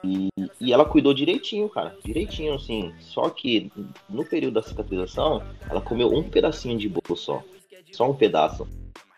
e 0.62 0.72
ela 0.72 0.86
cuidou 0.86 1.12
direitinho, 1.12 1.68
cara. 1.68 1.96
Direitinho, 2.06 2.54
assim. 2.54 2.94
Só 3.00 3.32
que 3.32 3.72
no 4.08 4.24
período 4.24 4.54
da 4.54 4.62
cicatrização, 4.62 5.42
ela 5.68 5.82
comeu 5.82 6.14
um 6.14 6.22
pedacinho 6.22 6.78
de 6.78 6.88
bolo 6.88 7.16
só. 7.16 7.42
Só 7.92 8.08
um 8.08 8.14
pedaço. 8.14 8.68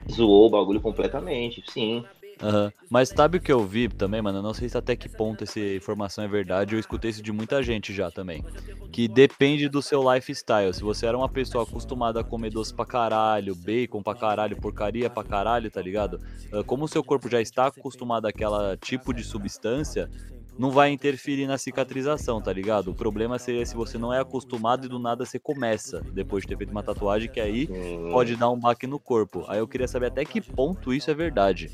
Zoou 0.10 0.48
o 0.48 0.50
bagulho 0.50 0.80
completamente, 0.80 1.64
sim. 1.68 2.04
Aham. 2.42 2.72
Mas 2.90 3.10
sabe 3.10 3.38
o 3.38 3.42
que 3.42 3.52
eu 3.52 3.66
vi 3.66 3.90
também, 3.90 4.22
mano? 4.22 4.40
Eu 4.40 4.44
não 4.44 4.54
sei 4.54 4.70
se 4.70 4.78
até 4.78 4.96
que 4.96 5.10
ponto 5.10 5.44
essa 5.44 5.60
informação 5.60 6.24
é 6.24 6.28
verdade. 6.28 6.74
Eu 6.76 6.80
escutei 6.80 7.10
isso 7.12 7.22
de 7.22 7.32
muita 7.32 7.62
gente 7.62 7.94
já 7.94 8.10
também. 8.10 8.44
Que 8.92 9.08
depende 9.08 9.68
do 9.70 9.82
seu 9.82 10.02
lifestyle. 10.14 10.74
Se 10.74 10.82
você 10.82 11.06
era 11.06 11.18
uma 11.18 11.30
pessoa 11.30 11.64
acostumada 11.66 12.22
a 12.22 12.24
comer 12.24 12.50
doce 12.50 12.74
pra 12.74 12.86
caralho, 12.86 13.56
bacon 13.56 14.02
pra 14.02 14.16
caralho, 14.16 14.56
porcaria 14.58 15.10
pra 15.10 15.24
caralho, 15.24 15.70
tá 15.70 15.82
ligado? 15.82 16.20
Ah, 16.52 16.64
Como 16.64 16.86
o 16.86 16.88
seu 16.88 17.04
corpo 17.04 17.30
já 17.30 17.42
está 17.42 17.68
acostumado 17.68 18.26
àquela 18.26 18.76
tipo 18.78 19.14
de 19.14 19.24
substância, 19.24 20.10
não 20.58 20.72
vai 20.72 20.90
interferir 20.92 21.46
na 21.46 21.58
cicatrização, 21.58 22.42
tá 22.42 22.52
ligado? 22.52 22.90
O 22.90 22.96
problema 22.96 23.38
seria 23.38 23.66
se 23.66 23.76
você 23.76 23.98
não 23.98 24.14
é 24.14 24.20
acostumado 24.20 24.86
e 24.86 24.90
do 24.90 24.98
nada 25.00 25.26
você 25.26 25.40
começa, 25.40 26.02
depois 26.12 26.42
de 26.44 26.48
ter 26.48 26.58
feito 26.58 26.72
uma 26.72 26.84
tatuagem, 26.84 27.30
que 27.30 27.40
aí 27.40 27.68
Hum. 27.70 28.10
pode 28.12 28.36
dar 28.36 28.50
um 28.50 28.60
baque 28.60 28.88
no 28.88 29.00
corpo. 29.00 29.46
Aí 29.48 29.60
eu 29.60 29.68
queria 29.68 29.88
saber 29.88 30.08
até 30.08 30.26
que 30.26 30.42
ponto 30.42 30.94
isso 30.94 31.10
é 31.12 31.14
verdade. 31.14 31.70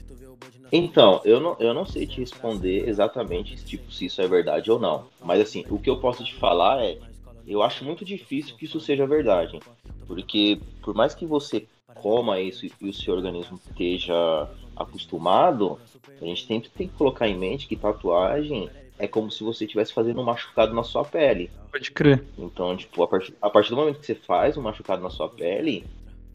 Então, 0.72 1.22
eu 1.24 1.40
não, 1.40 1.56
eu 1.60 1.74
não 1.74 1.86
sei 1.86 2.06
te 2.06 2.20
responder 2.20 2.88
exatamente 2.88 3.56
tipo, 3.66 3.92
se 3.92 4.06
isso 4.06 4.22
é 4.22 4.28
verdade 4.28 4.72
ou 4.72 4.80
não. 4.80 5.08
Mas 5.22 5.42
assim, 5.42 5.66
o 5.70 5.80
que 5.80 5.90
eu 5.90 5.98
posso 5.98 6.24
te 6.24 6.34
falar 6.36 6.84
é, 6.84 6.98
eu 7.48 7.62
acho 7.62 7.86
muito 7.86 8.04
difícil 8.04 8.56
que 8.58 8.66
isso 8.66 8.80
seja 8.80 9.06
verdade. 9.06 9.60
Porque 10.08 10.60
por 10.82 10.94
mais 10.94 11.14
que 11.14 11.26
você 11.26 11.68
coma 11.94 12.40
isso 12.40 12.66
e 12.66 12.90
o 12.90 12.94
seu 12.94 13.14
organismo 13.14 13.60
esteja 13.70 14.50
acostumado, 14.76 15.80
a 16.22 16.26
gente 16.26 16.46
sempre 16.46 16.70
tem 16.70 16.88
que 16.88 16.96
colocar 16.96 17.28
em 17.28 17.38
mente 17.38 17.68
que 17.68 17.76
tatuagem 17.76 18.70
é 18.98 19.08
como 19.08 19.32
se 19.32 19.44
você 19.44 19.66
estivesse 19.66 19.94
fazendo 19.94 20.22
um 20.22 20.24
machucado 20.24 20.74
na 20.74 20.84
sua 20.84 21.04
pele. 21.04 21.50
Pode 21.72 21.92
crer. 21.92 22.24
Então, 22.38 22.76
tipo, 22.76 23.04
a 23.04 23.08
partir, 23.08 23.34
a 23.42 23.50
partir 23.50 23.70
do 23.70 23.76
momento 23.76 24.00
que 24.00 24.06
você 24.06 24.16
faz 24.16 24.58
um 24.58 24.62
machucado 24.62 25.02
na 25.02 25.10
sua 25.10 25.28
pele, 25.30 25.86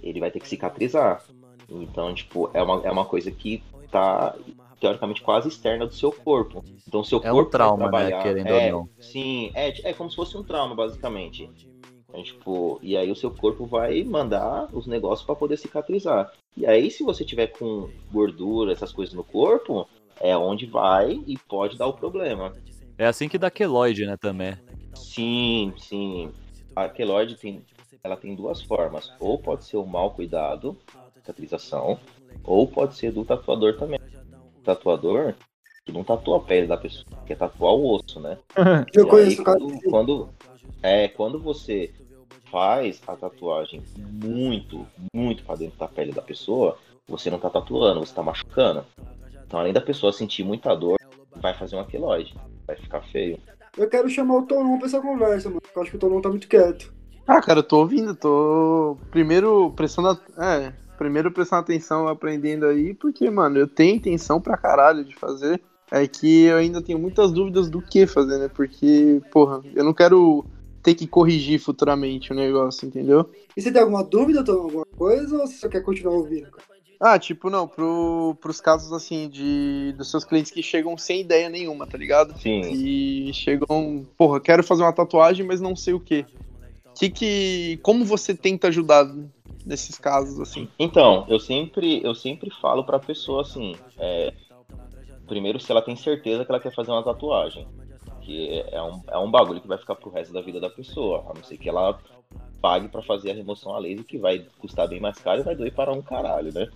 ele 0.02 0.20
vai 0.20 0.30
ter 0.30 0.40
que 0.40 0.48
cicatrizar. 0.48 1.24
Então, 1.70 2.12
tipo, 2.12 2.50
é 2.52 2.62
uma, 2.62 2.82
é 2.86 2.90
uma 2.90 3.04
coisa 3.04 3.30
que 3.30 3.62
tá, 3.90 4.34
teoricamente, 4.80 5.22
quase 5.22 5.48
externa 5.48 5.86
do 5.86 5.94
seu 5.94 6.12
corpo. 6.12 6.64
Então, 6.86 7.04
seu 7.04 7.20
É 7.22 7.30
um 7.32 7.36
corpo 7.36 7.50
vai 7.50 7.58
trauma, 7.58 7.84
né, 7.84 7.90
trabalhar. 7.90 8.22
querendo 8.22 8.48
é, 8.48 8.66
ou 8.66 8.72
não. 8.72 8.88
Sim, 9.00 9.50
é, 9.54 9.90
é 9.90 9.92
como 9.92 10.10
se 10.10 10.16
fosse 10.16 10.36
um 10.36 10.42
trauma, 10.42 10.74
basicamente. 10.74 11.50
Então, 12.08 12.22
tipo, 12.22 12.78
e 12.82 12.96
aí 12.96 13.10
o 13.10 13.16
seu 13.16 13.30
corpo 13.30 13.66
vai 13.66 14.02
mandar 14.02 14.68
os 14.72 14.86
negócios 14.86 15.24
para 15.24 15.36
poder 15.36 15.56
cicatrizar. 15.56 16.32
E 16.56 16.66
aí, 16.66 16.90
se 16.90 17.04
você 17.04 17.24
tiver 17.24 17.48
com 17.48 17.88
gordura, 18.10 18.72
essas 18.72 18.92
coisas 18.92 19.14
no 19.14 19.22
corpo, 19.22 19.88
é 20.20 20.36
onde 20.36 20.66
vai 20.66 21.22
e 21.26 21.38
pode 21.38 21.78
dar 21.78 21.86
o 21.86 21.92
problema. 21.92 22.52
É 22.98 23.06
assim 23.06 23.28
que 23.28 23.38
dá 23.38 23.50
queloide, 23.50 24.06
né, 24.06 24.16
também. 24.16 24.56
Sim, 24.94 25.72
sim. 25.78 26.32
A 26.74 26.88
queloide 26.88 27.36
tem 27.36 27.62
ela 28.02 28.16
tem 28.16 28.34
duas 28.34 28.62
formas. 28.62 29.12
Ou 29.18 29.38
pode 29.38 29.64
ser 29.64 29.76
o 29.76 29.86
mal 29.86 30.10
cuidado, 30.10 30.76
cicatrização, 31.14 31.98
ou 32.44 32.66
pode 32.66 32.96
ser 32.96 33.12
do 33.12 33.24
tatuador 33.24 33.76
também. 33.76 33.98
O 34.56 34.60
tatuador 34.62 35.34
que 35.84 35.92
não 35.92 36.04
tatua 36.04 36.36
a 36.38 36.40
pele 36.40 36.66
da 36.66 36.76
pessoa, 36.76 37.04
quer 37.26 37.36
tatuar 37.36 37.72
o 37.74 37.94
osso, 37.96 38.20
né? 38.20 38.38
Eu 38.92 39.04
E 39.04 39.08
conheço 39.08 39.42
quando, 39.44 39.80
quando 39.88 40.28
é 40.82 41.08
quando 41.08 41.38
você 41.38 41.92
faz 42.50 43.00
a 43.06 43.14
tatuagem 43.14 43.82
muito, 43.96 44.86
muito 45.14 45.42
para 45.44 45.56
dentro 45.56 45.78
da 45.78 45.86
pele 45.88 46.12
da 46.12 46.22
pessoa, 46.22 46.76
você 47.08 47.30
não 47.30 47.38
tá 47.38 47.48
tatuando, 47.48 48.00
você 48.00 48.14
tá 48.14 48.22
machucando. 48.22 48.84
Então, 49.46 49.60
além 49.60 49.72
da 49.72 49.80
pessoa 49.80 50.12
sentir 50.12 50.44
muita 50.44 50.74
dor, 50.74 50.96
vai 51.40 51.54
fazer 51.54 51.76
um 51.76 51.80
aquilóide, 51.80 52.34
vai 52.66 52.76
ficar 52.76 53.00
feio. 53.02 53.38
Eu 53.76 53.88
quero 53.88 54.08
chamar 54.08 54.36
o 54.38 54.42
Tonon 54.46 54.78
pra 54.78 54.86
essa 54.86 55.00
conversa, 55.00 55.48
mano. 55.48 55.60
porque 55.60 55.78
Eu 55.78 55.82
acho 55.82 55.90
que 55.92 55.96
o 55.96 56.00
Tonon 56.00 56.20
tá 56.20 56.28
muito 56.28 56.48
quieto. 56.48 56.92
Ah, 57.26 57.40
cara, 57.40 57.60
eu 57.60 57.64
tô 57.64 57.78
ouvindo, 57.78 58.14
tô 58.14 58.96
primeiro 59.10 59.70
prestando, 59.76 60.08
a- 60.36 60.44
é, 60.56 60.72
primeiro 61.00 61.32
prestando 61.32 61.62
atenção, 61.62 62.06
aprendendo 62.06 62.66
aí, 62.66 62.92
porque, 62.92 63.30
mano, 63.30 63.56
eu 63.56 63.66
tenho 63.66 63.96
intenção 63.96 64.38
pra 64.38 64.58
caralho 64.58 65.02
de 65.02 65.16
fazer. 65.16 65.58
É 65.90 66.06
que 66.06 66.42
eu 66.42 66.58
ainda 66.58 66.82
tenho 66.82 66.98
muitas 66.98 67.32
dúvidas 67.32 67.70
do 67.70 67.80
que 67.80 68.06
fazer, 68.06 68.36
né? 68.36 68.48
Porque, 68.48 69.22
porra, 69.32 69.62
eu 69.74 69.82
não 69.82 69.94
quero 69.94 70.44
ter 70.82 70.94
que 70.94 71.06
corrigir 71.06 71.58
futuramente 71.58 72.32
o 72.32 72.36
negócio, 72.36 72.86
entendeu? 72.86 73.30
E 73.56 73.62
você 73.62 73.72
tem 73.72 73.80
alguma 73.80 74.04
dúvida, 74.04 74.44
Tonon? 74.44 74.64
Alguma 74.64 74.84
coisa? 74.94 75.38
Ou 75.38 75.46
você 75.46 75.54
só 75.54 75.70
quer 75.70 75.80
continuar 75.80 76.16
ouvindo? 76.16 76.48
Ah, 77.00 77.18
tipo, 77.18 77.48
não, 77.48 77.66
pro, 77.66 78.36
pros 78.38 78.60
casos 78.60 78.92
assim 78.92 79.30
de 79.30 79.94
dos 79.96 80.10
seus 80.10 80.22
clientes 80.22 80.52
que 80.52 80.62
chegam 80.62 80.98
sem 80.98 81.22
ideia 81.22 81.48
nenhuma, 81.48 81.86
tá 81.86 81.96
ligado? 81.96 82.38
Sim. 82.38 82.60
E 82.74 83.32
chegam, 83.32 84.06
porra, 84.18 84.38
quero 84.38 84.62
fazer 84.62 84.82
uma 84.82 84.92
tatuagem, 84.92 85.46
mas 85.46 85.62
não 85.62 85.74
sei 85.74 85.94
o 85.94 86.00
que. 86.00 86.26
Que 86.94 87.08
que 87.08 87.80
como 87.82 88.04
você 88.04 88.34
tenta 88.34 88.68
ajudar 88.68 89.10
nesses 89.64 89.98
casos 89.98 90.38
assim? 90.40 90.68
Então, 90.78 91.24
eu 91.28 91.38
sempre, 91.38 92.02
eu 92.04 92.14
sempre 92.14 92.50
falo 92.50 92.84
pra 92.84 92.98
pessoa 92.98 93.42
assim, 93.42 93.74
é, 93.98 94.32
primeiro 95.26 95.60
se 95.60 95.70
ela 95.70 95.82
tem 95.82 95.96
certeza 95.96 96.44
que 96.44 96.50
ela 96.50 96.60
quer 96.60 96.74
fazer 96.74 96.90
uma 96.90 97.02
tatuagem. 97.02 97.66
Que 98.22 98.64
é 98.70 98.82
um, 98.82 99.02
é 99.08 99.18
um 99.18 99.30
bagulho 99.30 99.60
que 99.60 99.68
vai 99.68 99.78
ficar 99.78 99.94
pro 99.94 100.10
resto 100.10 100.32
da 100.32 100.42
vida 100.42 100.60
da 100.60 100.68
pessoa. 100.68 101.24
A 101.28 101.34
não 101.34 101.42
ser 101.42 101.56
que 101.56 101.68
ela 101.68 101.98
pague 102.60 102.88
pra 102.88 103.02
fazer 103.02 103.30
a 103.30 103.34
remoção 103.34 103.74
a 103.74 103.78
laser, 103.78 104.04
que 104.04 104.18
vai 104.18 104.46
custar 104.58 104.86
bem 104.86 105.00
mais 105.00 105.18
caro 105.18 105.40
e 105.40 105.44
vai 105.44 105.54
doer 105.56 105.72
para 105.72 105.92
um 105.92 106.02
caralho, 106.02 106.52
né? 106.52 106.68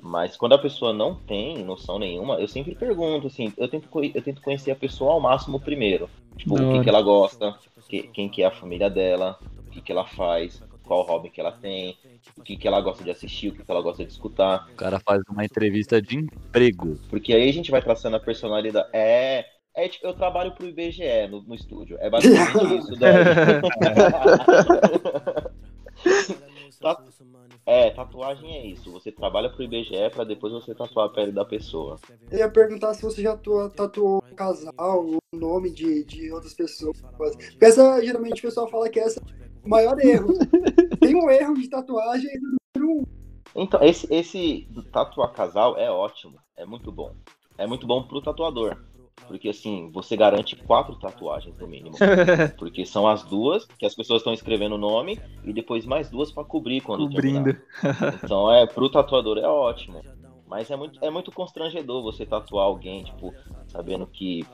Mas 0.00 0.36
quando 0.36 0.52
a 0.52 0.58
pessoa 0.58 0.92
não 0.92 1.14
tem 1.16 1.64
noção 1.64 1.98
nenhuma, 1.98 2.36
eu 2.36 2.46
sempre 2.46 2.74
pergunto, 2.76 3.26
assim, 3.26 3.52
eu 3.56 3.68
tento, 3.68 3.88
eu 4.14 4.22
tento 4.22 4.40
conhecer 4.40 4.70
a 4.70 4.76
pessoa 4.76 5.12
ao 5.12 5.20
máximo 5.20 5.58
primeiro. 5.58 6.08
Tipo, 6.36 6.54
o 6.54 6.72
que, 6.72 6.80
que 6.84 6.88
ela 6.88 7.02
gosta, 7.02 7.58
que- 7.88 8.04
quem 8.04 8.28
que 8.28 8.42
é 8.42 8.46
a 8.46 8.50
família 8.52 8.88
dela, 8.88 9.36
o 9.66 9.70
que, 9.72 9.80
que 9.82 9.90
ela 9.90 10.06
faz, 10.06 10.62
qual 10.88 11.02
hobby 11.02 11.28
que 11.28 11.40
ela 11.40 11.52
tem, 11.52 11.96
o 12.36 12.42
que, 12.42 12.56
que 12.56 12.66
ela 12.66 12.80
gosta 12.80 13.04
de 13.04 13.10
assistir, 13.10 13.50
o 13.50 13.54
que, 13.54 13.62
que 13.62 13.70
ela 13.70 13.82
gosta 13.82 14.04
de 14.04 14.10
escutar. 14.10 14.66
O 14.72 14.76
cara 14.76 14.98
faz 14.98 15.20
uma 15.30 15.44
entrevista 15.44 16.00
de 16.00 16.16
emprego. 16.16 16.98
Porque 17.10 17.32
aí 17.34 17.48
a 17.48 17.52
gente 17.52 17.70
vai 17.70 17.82
traçando 17.82 18.16
a 18.16 18.20
personalidade. 18.20 18.88
É. 18.94 19.44
É, 19.76 19.88
tipo, 19.88 20.06
eu 20.08 20.14
trabalho 20.14 20.50
pro 20.52 20.66
IBGE 20.66 21.28
no, 21.30 21.42
no 21.42 21.54
estúdio. 21.54 21.96
É 22.00 22.08
basicamente 22.10 22.78
isso 22.78 22.96
daí. 22.96 23.14
Ta- 26.80 27.02
É, 27.66 27.90
tatuagem 27.90 28.56
é 28.56 28.66
isso. 28.66 28.90
Você 28.92 29.10
trabalha 29.12 29.50
pro 29.50 29.62
IBGE 29.62 30.10
pra 30.14 30.24
depois 30.24 30.52
você 30.52 30.74
tatuar 30.74 31.06
a 31.06 31.08
pele 31.10 31.32
da 31.32 31.44
pessoa. 31.44 31.96
Eu 32.30 32.38
ia 32.38 32.48
perguntar 32.48 32.94
se 32.94 33.02
você 33.02 33.22
já 33.22 33.32
atua- 33.32 33.68
tatuou 33.70 34.22
um 34.30 34.34
casal, 34.34 35.04
o 35.06 35.18
nome 35.36 35.70
de, 35.70 36.04
de 36.04 36.32
outras 36.32 36.54
pessoas. 36.54 37.00
Porque 37.16 37.64
essa, 37.64 38.00
geralmente, 38.04 38.38
o 38.38 38.42
pessoal 38.42 38.68
fala 38.68 38.88
que 38.88 39.00
essa 39.00 39.20
o 39.64 39.68
maior 39.68 39.98
erro. 40.00 40.34
Tem 41.00 41.14
um 41.14 41.30
erro 41.30 41.54
de 41.54 41.68
tatuagem 41.68 42.30
Então, 43.54 43.82
esse, 43.82 44.12
esse 44.12 44.66
do 44.70 44.82
tatuar 44.82 45.32
casal 45.32 45.76
é 45.76 45.90
ótimo. 45.90 46.38
É 46.56 46.64
muito 46.64 46.90
bom. 46.90 47.14
É 47.56 47.66
muito 47.66 47.86
bom 47.86 48.02
pro 48.02 48.22
tatuador. 48.22 48.76
Porque 49.26 49.48
assim, 49.48 49.90
você 49.92 50.16
garante 50.16 50.56
quatro 50.56 50.94
tatuagens 50.96 51.56
no 51.58 51.66
mínimo. 51.66 51.96
Porque 52.58 52.86
são 52.86 53.06
as 53.06 53.24
duas 53.24 53.66
que 53.78 53.84
as 53.84 53.94
pessoas 53.94 54.20
estão 54.20 54.32
escrevendo 54.32 54.76
o 54.76 54.78
nome 54.78 55.20
e 55.44 55.52
depois 55.52 55.84
mais 55.84 56.08
duas 56.08 56.30
pra 56.30 56.44
cobrir 56.44 56.80
quando 56.80 57.08
Cobrindo. 57.08 57.54
terminar. 57.82 58.18
Então 58.24 58.52
é 58.52 58.66
pro 58.66 58.88
tatuador 58.90 59.38
é 59.38 59.46
ótimo. 59.46 60.02
Mas 60.46 60.70
é 60.70 60.76
muito, 60.76 61.04
é 61.04 61.10
muito 61.10 61.30
constrangedor 61.30 62.02
você 62.02 62.24
tatuar 62.24 62.64
alguém, 62.64 63.04
tipo, 63.04 63.34
sabendo 63.66 64.06
que 64.06 64.46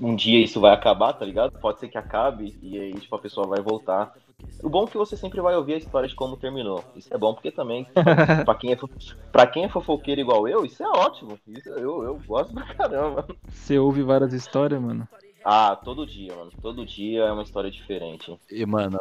um 0.00 0.14
dia 0.14 0.42
isso 0.42 0.60
vai 0.60 0.72
acabar, 0.72 1.12
tá 1.12 1.24
ligado? 1.24 1.52
Pode 1.60 1.80
ser 1.80 1.88
que 1.88 1.98
acabe 1.98 2.56
e 2.62 2.78
aí 2.78 2.92
tipo, 2.94 3.14
a 3.14 3.18
pessoa 3.18 3.46
vai 3.46 3.60
voltar. 3.60 4.12
O 4.62 4.68
bom 4.68 4.84
é 4.84 4.86
que 4.88 4.96
você 4.98 5.16
sempre 5.16 5.40
vai 5.40 5.54
ouvir 5.54 5.74
a 5.74 5.78
história 5.78 6.08
de 6.08 6.14
como 6.14 6.36
terminou. 6.36 6.84
Isso 6.96 7.12
é 7.12 7.18
bom 7.18 7.32
porque 7.34 7.50
também, 7.50 7.86
pra 8.44 8.54
quem 8.54 8.72
é, 8.72 8.78
pra 9.30 9.46
quem 9.46 9.64
é 9.64 9.68
fofoqueiro 9.68 10.20
igual 10.20 10.48
eu, 10.48 10.64
isso 10.64 10.82
é 10.82 10.88
ótimo. 10.88 11.38
Isso 11.46 11.68
eu, 11.70 12.02
eu 12.02 12.20
gosto 12.26 12.52
pra 12.52 12.74
caramba. 12.74 13.26
Você 13.48 13.78
ouve 13.78 14.02
várias 14.02 14.32
histórias, 14.32 14.80
mano. 14.80 15.08
Ah, 15.44 15.76
todo 15.76 16.06
dia, 16.06 16.34
mano. 16.34 16.52
Todo 16.60 16.86
dia 16.86 17.24
é 17.24 17.32
uma 17.32 17.42
história 17.42 17.70
diferente. 17.70 18.36
E, 18.50 18.64
mano, 18.64 18.98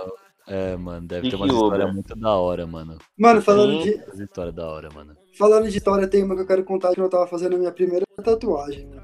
é, 0.47 0.75
mano, 0.75 1.08
deve 1.08 1.30
ter 1.30 1.32
Fique 1.32 1.43
uma 1.43 1.47
história 1.47 1.88
muito 1.88 2.15
da 2.15 2.36
hora, 2.36 2.65
mano. 2.65 2.97
Mano, 3.17 3.41
falando 3.41 3.73
Sim. 3.73 3.84
de, 3.84 3.97
Muitas 3.97 4.19
histórias 4.19 4.56
da 4.56 4.67
hora, 4.67 4.89
mano. 4.93 5.15
falando 5.38 5.69
de 5.69 5.77
história, 5.77 6.08
tem 6.08 6.23
uma 6.23 6.36
que 6.36 6.41
eu 6.41 6.47
quero 6.47 6.63
contar 6.63 6.93
que 6.93 7.01
eu 7.01 7.10
tava 7.10 7.27
fazendo 7.27 7.56
a 7.56 7.60
minha 7.60 7.71
primeira 7.71 8.06
tatuagem. 8.23 8.86
mano. 8.88 9.01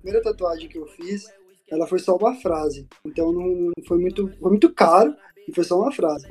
A 0.00 0.02
primeira 0.02 0.22
tatuagem 0.22 0.66
que 0.66 0.78
eu 0.78 0.86
fiz, 0.86 1.26
ela 1.70 1.86
foi 1.86 1.98
só 1.98 2.16
uma 2.16 2.34
frase. 2.36 2.88
Então 3.04 3.30
não 3.32 3.46
não 3.46 3.84
foi 3.86 3.98
muito, 3.98 4.32
foi 4.40 4.50
muito 4.50 4.72
caro 4.72 5.14
e 5.46 5.54
foi 5.54 5.62
só 5.62 5.78
uma 5.78 5.92
frase. 5.92 6.26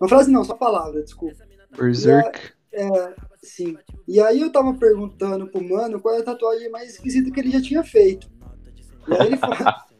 Uma 0.00 0.08
frase 0.08 0.30
não, 0.30 0.42
só 0.42 0.54
palavra, 0.54 1.02
desculpa. 1.02 1.44
Berserk. 1.76 2.40
É, 2.72 3.14
sim. 3.42 3.76
E 4.08 4.18
aí 4.18 4.40
eu 4.40 4.50
tava 4.50 4.72
perguntando 4.72 5.46
pro 5.46 5.62
mano 5.62 6.00
qual 6.00 6.14
é 6.14 6.20
a 6.20 6.24
tatuagem 6.24 6.70
mais 6.70 6.94
esquisita 6.94 7.30
que 7.30 7.38
ele 7.38 7.50
já 7.50 7.60
tinha 7.60 7.84
feito. 7.84 8.30
E 9.06 9.14
aí 9.14 9.26
ele 9.26 9.36
falou. 9.36 9.56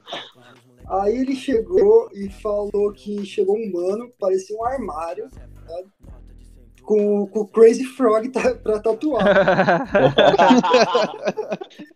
Aí 0.89 1.17
ele 1.17 1.35
chegou 1.35 2.11
e 2.13 2.29
falou 2.29 2.93
que 2.93 3.25
chegou 3.25 3.57
um 3.57 3.71
mano, 3.73 4.13
parecia 4.19 4.55
um 4.55 4.63
armário, 4.63 5.27
sabe? 5.31 5.89
Com, 6.93 7.27
com 7.27 7.41
o 7.41 7.49
Crazy 7.49 7.85
Frog 7.85 8.29
tá, 8.29 8.55
pra 8.55 8.79
tatuar. 8.79 9.25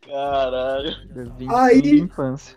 Caralho. 0.01 0.91
Aí- 1.55 1.83
de 1.83 2.01
infância. 2.01 2.57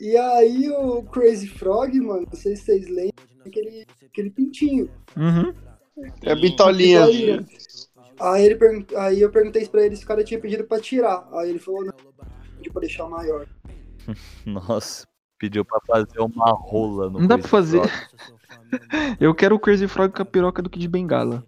E 0.00 0.16
aí 0.16 0.70
o 0.70 1.02
Crazy 1.02 1.46
Frog, 1.46 2.00
mano, 2.00 2.26
não 2.32 2.40
sei 2.40 2.56
se 2.56 2.62
vocês 2.62 2.88
lembram, 2.88 3.12
aquele, 3.44 3.84
aquele 4.06 4.30
pintinho. 4.30 4.88
Uhum. 5.14 5.52
É 6.22 6.34
bitolinha. 6.34 7.04
Bitolinha. 7.04 7.46
Aí, 8.18 8.46
ele 8.46 8.86
aí 8.96 9.20
eu 9.20 9.30
perguntei 9.30 9.66
pra 9.68 9.84
ele 9.84 9.94
se 9.94 10.04
o 10.04 10.06
cara 10.06 10.24
tinha 10.24 10.40
pedido 10.40 10.64
pra 10.64 10.80
tirar. 10.80 11.28
Aí 11.34 11.50
ele 11.50 11.58
falou, 11.58 11.84
não, 11.84 11.92
pediu 12.56 12.72
pra 12.72 12.80
deixar 12.80 13.06
maior. 13.08 13.46
Nossa, 14.46 15.06
pediu 15.38 15.66
pra 15.66 15.80
fazer 15.86 16.20
uma 16.20 16.50
rola 16.50 17.10
no 17.10 17.18
Não 17.18 17.26
dá 17.26 17.36
pra 17.36 17.46
Crazy 17.46 17.76
fazer. 17.76 17.88
Frog. 17.88 18.38
Eu 19.20 19.34
quero 19.34 19.54
o 19.54 19.60
Crazy 19.60 19.86
Frog 19.86 20.14
com 20.14 20.22
a 20.22 20.24
piroca 20.24 20.62
do 20.62 20.70
Kid 20.70 20.88
Bengala. 20.88 21.44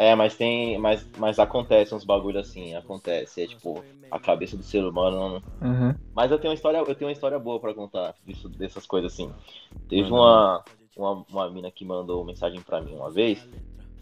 É, 0.00 0.14
mas 0.14 0.34
tem. 0.34 0.78
Mas, 0.78 1.06
mas 1.18 1.38
acontece 1.38 1.94
uns 1.94 2.04
bagulho 2.04 2.40
assim, 2.40 2.74
acontece. 2.74 3.42
É 3.42 3.46
tipo, 3.46 3.84
a 4.10 4.18
cabeça 4.18 4.56
do 4.56 4.62
ser 4.62 4.82
humano. 4.82 5.42
Uhum. 5.60 5.94
Mas 6.14 6.30
eu 6.30 6.38
tenho 6.38 6.50
uma 6.50 6.54
história, 6.54 6.78
eu 6.78 6.94
tenho 6.94 7.08
uma 7.08 7.12
história 7.12 7.38
boa 7.38 7.60
pra 7.60 7.74
contar 7.74 8.14
disso, 8.24 8.48
dessas 8.48 8.86
coisas 8.86 9.12
assim. 9.12 9.30
Teve 9.90 10.10
uma, 10.10 10.64
uma, 10.96 11.22
uma 11.28 11.50
mina 11.50 11.70
que 11.70 11.84
mandou 11.84 12.24
mensagem 12.24 12.62
pra 12.62 12.80
mim 12.80 12.94
uma 12.94 13.10
vez. 13.10 13.46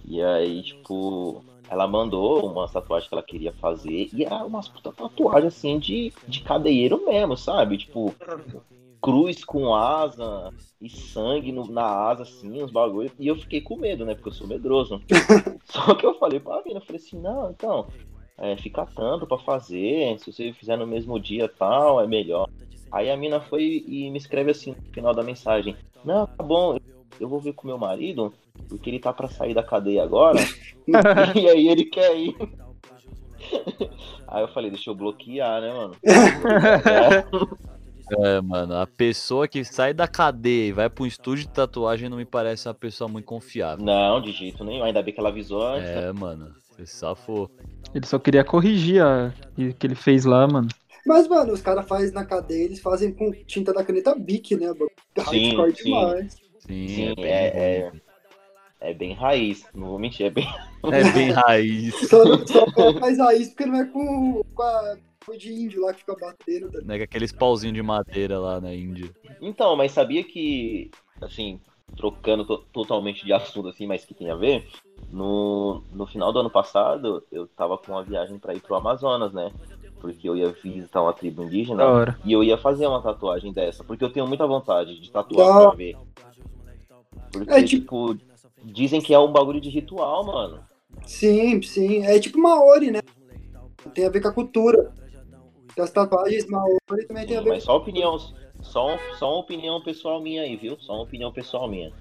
E 0.06 0.22
aí, 0.22 0.62
tipo, 0.62 1.44
ela 1.68 1.88
mandou 1.88 2.46
uma 2.46 2.68
tatuagem 2.68 3.08
que 3.08 3.14
ela 3.16 3.22
queria 3.24 3.52
fazer. 3.54 4.08
E 4.12 4.22
era 4.24 4.44
umas 4.44 4.68
puta 4.68 4.92
tatuagem 4.92 5.48
assim 5.48 5.80
de, 5.80 6.12
de 6.28 6.42
cadeieiro 6.42 7.04
mesmo, 7.04 7.36
sabe? 7.36 7.76
Tipo, 7.76 8.14
cruz 9.00 9.44
com 9.44 9.74
asa 9.74 10.52
e 10.80 10.88
sangue 10.88 11.52
no- 11.52 11.70
na 11.70 11.84
asa, 11.84 12.22
assim, 12.22 12.62
uns 12.62 12.70
bagulho. 12.70 13.10
E 13.18 13.26
eu 13.26 13.36
fiquei 13.36 13.60
com 13.60 13.76
medo, 13.76 14.04
né? 14.04 14.14
Porque 14.14 14.28
eu 14.28 14.32
sou 14.32 14.46
medroso. 14.46 15.00
Só 15.66 15.94
que 15.94 16.06
eu 16.06 16.14
falei 16.18 16.40
pra 16.40 16.62
mina, 16.64 16.78
eu 16.80 16.84
falei 16.84 17.00
assim, 17.00 17.20
não, 17.20 17.50
então, 17.50 17.86
é, 18.38 18.56
fica 18.56 18.86
tanto 18.86 19.26
pra 19.26 19.38
fazer, 19.38 20.18
se 20.18 20.32
você 20.32 20.52
fizer 20.52 20.76
no 20.76 20.86
mesmo 20.86 21.18
dia 21.18 21.44
e 21.44 21.48
tal, 21.48 22.00
é 22.00 22.06
melhor. 22.06 22.48
Aí 22.90 23.10
a 23.10 23.16
mina 23.16 23.40
foi 23.40 23.84
e 23.86 24.10
me 24.10 24.18
escreve 24.18 24.50
assim 24.50 24.70
no 24.70 24.92
final 24.92 25.12
da 25.14 25.22
mensagem, 25.22 25.76
não, 26.04 26.26
tá 26.26 26.42
bom, 26.42 26.78
eu 27.20 27.28
vou 27.28 27.38
ver 27.40 27.52
com 27.52 27.66
meu 27.66 27.76
marido, 27.76 28.32
porque 28.68 28.88
ele 28.88 28.98
tá 28.98 29.12
pra 29.12 29.28
sair 29.28 29.52
da 29.52 29.62
cadeia 29.62 30.02
agora, 30.02 30.38
e 31.36 31.48
aí 31.48 31.68
ele 31.68 31.84
quer 31.84 32.16
ir. 32.16 32.34
Aí 34.26 34.42
eu 34.42 34.48
falei, 34.48 34.70
deixa 34.70 34.90
eu 34.90 34.94
bloquear, 34.94 35.60
né, 35.62 35.72
mano? 35.72 35.94
É, 38.10 38.40
mano, 38.40 38.74
a 38.74 38.86
pessoa 38.86 39.46
que 39.46 39.64
sai 39.64 39.92
da 39.92 40.08
cadeia 40.08 40.68
e 40.68 40.72
vai 40.72 40.88
pra 40.88 41.04
um 41.04 41.06
estúdio 41.06 41.44
de 41.46 41.50
tatuagem 41.50 42.08
não 42.08 42.16
me 42.16 42.24
parece 42.24 42.68
uma 42.68 42.74
pessoa 42.74 43.08
muito 43.08 43.24
confiável. 43.26 43.84
Não, 43.84 44.20
de 44.20 44.32
jeito 44.32 44.64
nenhum, 44.64 44.84
ainda 44.84 45.02
bem 45.02 45.12
que 45.12 45.20
ela 45.20 45.28
avisou 45.28 45.62
antes. 45.62 45.88
né? 45.88 46.08
É, 46.08 46.12
mano, 46.12 46.54
você 46.70 46.86
safou. 46.86 47.50
Ele 47.94 48.06
só 48.06 48.18
queria 48.18 48.44
corrigir 48.44 49.02
a 49.02 49.32
o 49.56 49.74
que 49.74 49.86
ele 49.86 49.94
fez 49.94 50.24
lá, 50.24 50.46
mano. 50.46 50.68
Mas, 51.06 51.26
mano, 51.26 51.52
os 51.52 51.62
caras 51.62 51.86
fazem 51.88 52.12
na 52.12 52.24
cadeia, 52.24 52.64
eles 52.64 52.80
fazem 52.80 53.12
com 53.12 53.32
tinta 53.46 53.72
da 53.72 53.84
caneta 53.84 54.14
Bic, 54.14 54.56
né? 54.56 54.66
Hardcore 55.16 55.74
sim. 55.76 55.84
demais. 55.84 56.36
Sim, 56.60 56.88
Sim, 56.88 57.14
bem 57.16 57.24
é- 57.26 57.88
ruim. 57.90 58.00
É 58.80 58.94
bem 58.94 59.12
raiz, 59.12 59.66
não 59.74 59.88
vou 59.88 59.98
mentir, 59.98 60.26
é 60.26 60.30
bem. 60.30 60.46
É 60.84 61.12
bem 61.12 61.30
raiz. 61.32 61.94
Só, 62.08 62.22
só 62.46 62.64
não 62.76 63.00
faz 63.00 63.18
raiz 63.18 63.48
porque 63.48 63.66
não 63.66 63.80
é 63.80 63.84
com, 63.86 64.40
com 64.54 64.62
a 64.62 64.96
com 65.28 65.36
de 65.36 65.52
índio 65.52 65.82
lá 65.82 65.92
que 65.92 66.00
fica 66.00 66.16
batendo. 66.18 66.70
Tá? 66.70 66.80
Né, 66.82 67.02
aqueles 67.02 67.32
pauzinhos 67.32 67.74
de 67.74 67.82
madeira 67.82 68.38
lá 68.38 68.60
na 68.60 68.74
Índia. 68.74 69.10
Então, 69.40 69.76
mas 69.76 69.92
sabia 69.92 70.24
que, 70.24 70.90
assim, 71.20 71.60
trocando 71.96 72.44
to 72.44 72.58
totalmente 72.72 73.24
de 73.24 73.32
assunto, 73.32 73.68
assim, 73.68 73.86
mas 73.86 74.04
que 74.04 74.14
tem 74.14 74.30
a 74.30 74.34
ver, 74.34 74.66
no, 75.10 75.82
no 75.92 76.06
final 76.06 76.32
do 76.32 76.40
ano 76.40 76.50
passado, 76.50 77.22
eu 77.30 77.46
tava 77.46 77.76
com 77.78 77.92
uma 77.92 78.02
viagem 78.02 78.38
para 78.38 78.54
ir 78.54 78.60
pro 78.60 78.76
Amazonas, 78.76 79.32
né? 79.32 79.52
Porque 80.00 80.28
eu 80.28 80.36
ia 80.36 80.50
visitar 80.50 81.02
uma 81.02 81.12
tribo 81.12 81.42
indígena 81.42 82.16
e 82.24 82.32
eu 82.32 82.44
ia 82.44 82.56
fazer 82.56 82.86
uma 82.86 83.02
tatuagem 83.02 83.52
dessa, 83.52 83.82
porque 83.82 84.04
eu 84.04 84.12
tenho 84.12 84.26
muita 84.26 84.46
vontade 84.46 84.98
de 84.98 85.10
tatuar 85.10 85.62
pra 85.62 85.76
ver. 85.76 85.96
Porque, 87.32 87.52
é, 87.52 87.62
tipo... 87.62 88.14
tipo, 88.14 88.28
dizem 88.64 89.00
que 89.00 89.14
é 89.14 89.18
um 89.18 89.32
bagulho 89.32 89.60
de 89.60 89.68
ritual, 89.68 90.24
mano. 90.24 90.60
Sim, 91.06 91.60
sim. 91.62 92.04
É 92.04 92.18
tipo 92.18 92.38
Maori, 92.38 92.90
né? 92.90 93.00
Tem 93.94 94.06
a 94.06 94.10
ver 94.10 94.20
com 94.20 94.28
a 94.28 94.32
cultura. 94.32 94.92
Das 95.78 95.92
tatuagens 95.92 96.44
Maori 96.48 97.06
também 97.06 97.24
tem 97.24 97.36
a 97.36 97.40
ver 97.40 97.50
Mas 97.50 97.62
só 97.62 97.76
opinião, 97.76 98.18
só, 98.60 98.98
só 99.16 99.30
uma 99.30 99.38
opinião 99.38 99.80
pessoal 99.80 100.20
minha 100.20 100.42
aí, 100.42 100.56
viu? 100.56 100.76
Só 100.80 100.94
uma 100.94 101.04
opinião 101.04 101.32
pessoal 101.32 101.68
minha. 101.68 101.92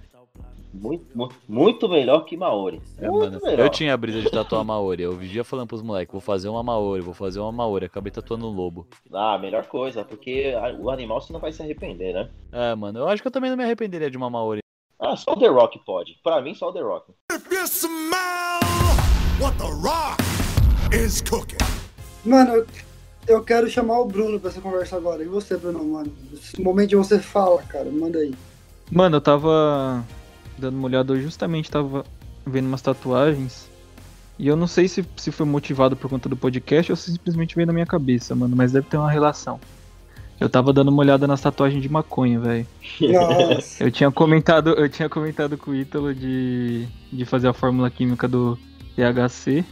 Muito, 0.73 1.05
muito, 1.15 1.35
muito 1.47 1.87
melhor 1.87 2.21
que 2.25 2.35
Maori. 2.35 2.81
É, 2.97 3.07
mano, 3.07 3.39
eu 3.39 3.69
tinha 3.69 3.93
a 3.93 3.97
brisa 3.97 4.19
de 4.19 4.31
tatuar 4.31 4.65
Maori. 4.65 5.03
Eu 5.03 5.15
vivia 5.15 5.43
falando 5.43 5.67
pros 5.67 5.83
moleques, 5.83 6.11
vou 6.11 6.19
fazer 6.19 6.49
uma 6.49 6.63
Maori, 6.63 7.01
vou 7.01 7.13
fazer 7.13 7.39
uma 7.39 7.51
Maori. 7.51 7.85
Acabei 7.85 8.11
tatuando 8.11 8.47
um 8.47 8.51
lobo. 8.51 8.87
Ah, 9.13 9.37
melhor 9.37 9.67
coisa, 9.67 10.03
porque 10.03 10.53
o 10.79 10.89
animal 10.89 11.21
você 11.21 11.31
não 11.31 11.39
vai 11.39 11.51
se 11.51 11.61
arrepender, 11.61 12.15
né? 12.15 12.29
É, 12.51 12.73
mano, 12.73 12.97
eu 12.97 13.07
acho 13.07 13.21
que 13.21 13.27
eu 13.27 13.31
também 13.31 13.51
não 13.51 13.57
me 13.57 13.63
arrependeria 13.63 14.09
de 14.09 14.17
uma 14.17 14.27
Maori. 14.29 14.61
Ah, 14.99 15.15
só 15.15 15.33
o 15.33 15.39
The 15.39 15.49
Rock 15.49 15.79
pode. 15.85 16.19
Pra 16.23 16.41
mim, 16.41 16.55
só 16.55 16.69
o 16.69 16.73
The 16.73 16.81
Rock. 16.81 17.13
If 17.31 17.51
you 17.51 17.67
smell 17.67 18.59
what 19.39 19.55
The 19.59 19.69
Rock 19.69 20.23
is 20.91 21.21
cooking. 21.21 21.57
Mano, 22.25 22.65
eu 23.27 23.43
quero 23.43 23.69
chamar 23.69 23.99
o 23.99 24.05
Bruno 24.05 24.39
pra 24.39 24.49
essa 24.49 24.61
conversa 24.61 24.95
agora. 24.95 25.21
E 25.21 25.27
você, 25.27 25.57
Bruno, 25.57 25.83
mano? 25.83 26.11
Esse 26.33 26.61
momento 26.61 26.89
de 26.89 26.95
você 26.95 27.19
fala, 27.19 27.61
cara, 27.63 27.89
manda 27.91 28.19
aí. 28.19 28.33
Mano, 28.91 29.17
eu 29.17 29.21
tava 29.21 30.03
dando 30.57 30.77
uma 30.77 30.87
olhada, 30.87 31.13
eu 31.13 31.21
justamente 31.21 31.69
tava 31.69 32.05
vendo 32.45 32.67
umas 32.67 32.81
tatuagens. 32.81 33.69
E 34.39 34.47
eu 34.47 34.55
não 34.55 34.67
sei 34.67 34.87
se, 34.87 35.05
se 35.17 35.31
foi 35.31 35.45
motivado 35.45 35.95
por 35.95 36.09
conta 36.09 36.29
do 36.29 36.37
podcast 36.37 36.91
ou 36.91 36.95
se 36.95 37.11
simplesmente 37.11 37.55
veio 37.55 37.67
na 37.67 37.73
minha 37.73 37.85
cabeça, 37.85 38.33
mano, 38.35 38.55
mas 38.55 38.71
deve 38.71 38.87
ter 38.87 38.97
uma 38.97 39.11
relação. 39.11 39.59
Eu 40.39 40.47
tava 40.47 40.71
dando 40.71 40.89
uma 40.89 41.01
olhada 41.01 41.25
nas 41.25 41.41
tatuagens 41.41 41.81
de 41.81 41.89
maconha, 41.89 42.39
velho. 42.39 42.67
Eu 43.79 43.91
tinha 43.91 44.11
comentado, 44.11 44.69
eu 44.69 44.87
tinha 44.87 45.09
comentado 45.09 45.57
com 45.57 45.71
o 45.71 45.75
Ítalo 45.75 46.13
de, 46.13 46.87
de 47.11 47.25
fazer 47.25 47.47
a 47.47 47.53
fórmula 47.53 47.89
química 47.89 48.27
do 48.27 48.57
THC. 48.95 49.65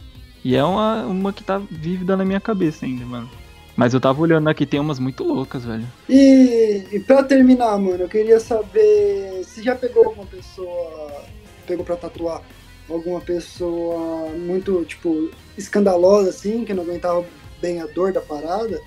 E 0.44 0.56
é 0.56 0.64
uma, 0.64 1.02
uma 1.04 1.32
que 1.32 1.44
tá 1.44 1.58
vívida 1.58 2.16
na 2.16 2.24
minha 2.24 2.40
cabeça 2.40 2.84
ainda, 2.84 3.04
mano. 3.06 3.30
Mas 3.76 3.92
eu 3.92 4.00
tava 4.00 4.22
olhando 4.22 4.48
aqui, 4.48 4.64
tem 4.64 4.80
umas 4.80 4.98
muito 4.98 5.22
loucas, 5.22 5.64
velho. 5.64 5.86
E, 6.08 6.86
e 6.92 7.00
pra 7.00 7.22
terminar, 7.22 7.78
mano, 7.78 8.04
eu 8.04 8.08
queria 8.08 8.40
saber 8.40 9.44
se 9.44 9.62
já 9.62 9.74
pegou 9.76 10.06
alguma 10.06 10.26
pessoa. 10.26 11.24
Pegou 11.66 11.84
pra 11.84 11.96
tatuar 11.96 12.42
alguma 12.88 13.20
pessoa 13.20 14.30
muito, 14.30 14.84
tipo, 14.84 15.30
escandalosa, 15.58 16.30
assim, 16.30 16.64
que 16.64 16.72
não 16.72 16.84
aguentava 16.84 17.24
bem 17.60 17.82
a 17.82 17.86
dor 17.86 18.12
da 18.12 18.20
parada. 18.20 18.80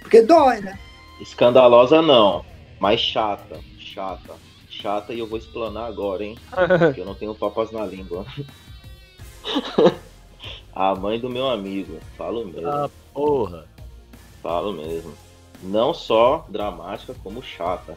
Porque 0.00 0.22
dói, 0.22 0.60
né? 0.60 0.78
Escandalosa 1.20 2.00
não, 2.02 2.44
mas 2.78 3.00
chata, 3.00 3.58
chata, 3.78 4.34
chata 4.68 5.12
e 5.12 5.18
eu 5.18 5.26
vou 5.26 5.38
explanar 5.38 5.88
agora, 5.88 6.24
hein? 6.24 6.36
Porque 6.78 7.00
eu 7.00 7.06
não 7.06 7.14
tenho 7.14 7.34
papas 7.34 7.72
na 7.72 7.84
língua. 7.84 8.24
A 10.74 10.94
mãe 10.94 11.20
do 11.20 11.28
meu 11.28 11.48
amigo, 11.48 11.98
falo 12.16 12.46
mesmo. 12.46 12.68
Ah, 12.68 12.88
porra. 13.12 13.66
Falo 14.42 14.72
mesmo. 14.72 15.12
Não 15.62 15.94
só 15.94 16.44
dramática, 16.48 17.14
como 17.22 17.42
chata. 17.42 17.96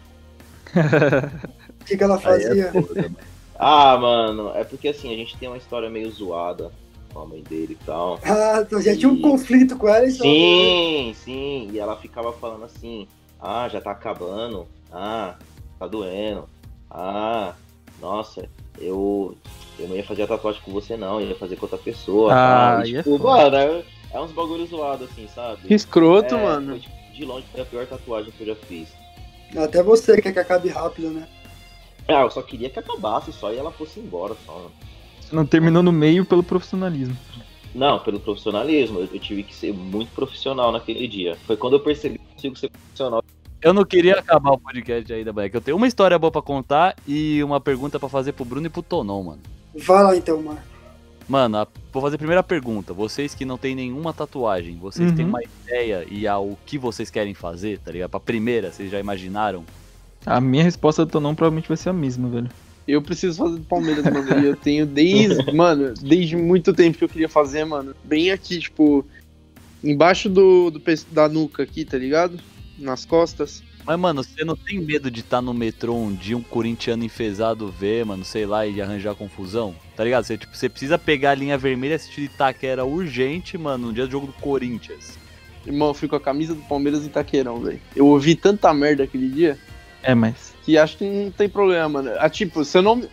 O 1.82 1.88
que, 1.88 1.96
que 1.96 2.04
ela 2.04 2.16
é 2.16 2.20
fazia? 2.20 2.72
É 2.72 3.12
ah, 3.60 3.96
mano, 3.96 4.52
é 4.56 4.64
porque 4.64 4.88
assim, 4.88 5.14
a 5.14 5.16
gente 5.16 5.38
tem 5.38 5.48
uma 5.48 5.58
história 5.58 5.88
meio 5.88 6.10
zoada 6.10 6.72
com 7.14 7.22
a 7.22 7.26
mãe 7.26 7.42
dele 7.44 7.78
e 7.80 7.86
tal. 7.86 8.20
Ah, 8.24 8.62
então 8.62 8.82
já 8.82 8.94
e... 8.94 8.98
tinha 8.98 9.10
um 9.10 9.22
conflito 9.22 9.78
com 9.78 9.88
ela, 9.88 10.06
então. 10.06 10.26
Sim, 10.26 11.16
sim. 11.24 11.70
E 11.72 11.80
ela 11.80 11.96
ficava 11.96 12.34
falando 12.34 12.66
assim, 12.66 13.08
ah, 13.40 13.70
já 13.70 13.80
tá 13.80 13.92
acabando. 13.92 14.68
Ah, 14.92 15.36
tá 15.80 15.88
doendo. 15.88 16.50
Ah, 16.90 17.54
nossa, 18.02 18.50
eu, 18.80 19.38
eu 19.80 19.88
não 19.88 19.96
ia 19.96 20.04
fazer 20.04 20.24
a 20.24 20.28
tatuagem 20.28 20.62
com 20.62 20.72
você, 20.72 20.98
não, 20.98 21.22
eu 21.22 21.30
ia 21.30 21.36
fazer 21.36 21.56
com 21.56 21.66
outra 21.66 21.78
pessoa. 21.78 22.34
Ah, 22.34 22.78
tá? 22.78 22.88
e, 22.88 22.96
é 22.98 23.04
tipo, 23.04 23.16
é 23.16 23.20
mano, 23.20 23.84
é, 24.12 24.20
uns 24.20 24.32
bagulhos 24.32 24.70
zoados, 24.70 25.10
assim, 25.10 25.28
sabe? 25.28 25.68
Que 25.68 25.74
escroto, 25.74 26.36
é, 26.36 26.44
mano. 26.44 26.72
Foi, 26.72 26.80
tipo, 26.80 26.96
de 27.14 27.26
longe 27.26 27.46
foi 27.52 27.62
a 27.62 27.66
pior 27.66 27.86
tatuagem 27.86 28.32
que 28.32 28.42
eu 28.42 28.48
já 28.48 28.56
fiz. 28.56 28.90
Até 29.56 29.82
você 29.82 30.22
quer 30.22 30.34
que 30.34 30.40
acabe 30.40 30.70
rápido, 30.70 31.10
né? 31.10 31.28
Ah, 32.08 32.22
eu 32.22 32.30
só 32.30 32.42
queria 32.42 32.70
que 32.70 32.78
acabasse 32.78 33.32
só 33.32 33.52
e 33.52 33.58
ela 33.58 33.72
fosse 33.72 34.00
embora 34.00 34.36
só. 34.46 34.70
Você 35.20 35.36
não 35.36 35.46
terminou 35.46 35.82
no 35.82 35.92
meio 35.92 36.26
pelo 36.26 36.44
profissionalismo. 36.44 37.18
Não, 37.74 38.00
pelo 38.00 38.20
profissionalismo. 38.20 39.00
Eu, 39.00 39.10
eu 39.14 39.20
tive 39.20 39.44
que 39.44 39.56
ser 39.56 39.74
muito 39.74 40.12
profissional 40.12 40.72
naquele 40.72 41.08
dia. 41.08 41.38
Foi 41.48 41.58
quando 41.58 41.74
eu 41.74 41.80
percebi 41.80 42.20
que 42.20 42.34
consigo 42.34 42.58
ser 42.58 42.70
profissional 42.70 43.24
eu 43.66 43.74
não 43.74 43.84
queria 43.84 44.20
acabar 44.20 44.52
o 44.52 44.60
podcast 44.60 45.12
ainda, 45.12 45.34
moleque. 45.34 45.58
Eu 45.58 45.62
tenho 45.62 45.78
uma 45.78 45.88
história 45.88 46.20
boa 46.20 46.30
pra 46.30 46.40
contar 46.40 46.96
e 47.08 47.44
uma 47.44 47.60
pergunta 47.60 48.00
pra 48.00 48.08
fazer 48.08 48.34
pro 48.34 48.46
Bruno 48.46 48.68
e 48.68 48.70
pro 48.70 48.84
Tonon, 48.84 49.24
mano. 49.24 49.42
Vai 49.74 50.04
lá 50.04 50.16
então, 50.16 50.40
mano. 50.40 50.60
Mano, 51.28 51.58
a, 51.58 51.68
vou 51.92 52.02
fazer 52.02 52.16
a 52.16 52.20
primeira 52.20 52.44
pergunta. 52.44 52.94
Vocês 52.94 53.34
que 53.34 53.46
não 53.46 53.58
têm 53.58 53.76
nenhuma 53.76 54.14
tatuagem, 54.14 54.78
vocês 54.78 55.10
uhum. 55.10 55.16
têm 55.16 55.26
uma 55.26 55.42
ideia 55.44 56.06
e 56.10 56.28
ao 56.28 56.58
que 56.66 56.78
vocês 56.78 57.10
querem 57.10 57.34
fazer, 57.34 57.80
tá 57.80 57.92
ligado? 57.92 58.12
Pra 58.12 58.20
primeira, 58.20 58.72
vocês 58.72 58.92
já 58.92 59.00
imaginaram? 59.00 59.64
A 60.26 60.40
minha 60.40 60.64
resposta 60.64 61.06
do 61.06 61.12
Tonon 61.12 61.36
provavelmente 61.36 61.68
vai 61.68 61.78
ser 61.78 61.90
a 61.90 61.94
mesma, 61.94 62.30
velho. 62.30 62.50
Eu 62.88 63.02
preciso 63.02 63.38
fazer 63.40 63.58
do 63.58 63.66
Palmeiras, 63.66 64.06
mano. 64.06 64.40
E 64.40 64.46
eu 64.46 64.56
tenho 64.56 64.86
desde, 64.86 65.50
mano, 65.54 65.94
desde 65.94 66.36
muito 66.36 66.74
tempo 66.74 66.98
que 66.98 67.04
eu 67.04 67.10
queria 67.10 67.30
fazer, 67.30 67.66
mano. 67.66 67.96
Bem 68.04 68.32
aqui, 68.32 68.60
tipo, 68.60 69.04
embaixo 69.84 70.30
do, 70.30 70.70
do 70.70 70.82
da 71.12 71.28
nuca 71.28 71.64
aqui, 71.64 71.84
tá 71.84 71.98
ligado? 71.98 72.40
nas 72.78 73.06
costas. 73.06 73.64
Mas, 73.86 74.00
mano, 74.00 74.24
você 74.24 74.44
não 74.44 74.56
tem 74.56 74.80
medo 74.80 75.12
de 75.12 75.20
estar 75.20 75.38
tá 75.38 75.42
no 75.42 75.54
metrô 75.54 75.96
um 75.96 76.14
dia, 76.14 76.36
um 76.36 76.42
corintiano 76.42 77.04
enfesado 77.04 77.68
ver, 77.72 78.06
mano, 78.06 78.26
sei 78.26 78.46
lá, 78.46 78.66
e 78.66 78.82
arranjar 78.82 79.16
confusão? 79.16 79.76
Tá 79.96 80.04
ligado? 80.04 80.26
Você, 80.26 80.38
tipo, 80.38 80.56
você 80.56 80.68
precisa 80.68 80.98
pegar 80.98 81.32
a 81.32 81.36
linha 81.36 81.58
vermelha 81.58 81.94
e 81.94 81.96
assistir 81.96 82.22
Itaquera 82.22 82.84
urgente, 82.84 83.58
mano, 83.58 83.88
no 83.88 83.94
dia 83.94 84.06
do 84.06 84.12
jogo 84.12 84.28
do 84.28 84.34
Corinthians. 84.34 85.18
Irmão, 85.66 85.90
eu 85.90 85.94
fui 85.94 86.08
com 86.08 86.16
a 86.16 86.20
camisa 86.20 86.54
do 86.54 86.62
Palmeiras 86.62 87.04
em 87.04 87.08
Itaquerão, 87.08 87.60
velho. 87.60 87.80
Eu 87.96 88.06
ouvi 88.08 88.36
tanta 88.36 88.74
merda 88.74 89.04
aquele 89.04 89.30
dia. 89.30 89.58
É, 90.04 90.14
mas. 90.14 90.54
Que 90.64 90.78
acho 90.78 90.98
que 90.98 91.06
não 91.06 91.32
tem 91.32 91.50
problema, 91.50 91.90
mano. 91.90 92.12
Ah, 92.20 92.30
tipo, 92.30 92.64
se 92.64 92.78
eu 92.78 92.82
não. 92.82 93.04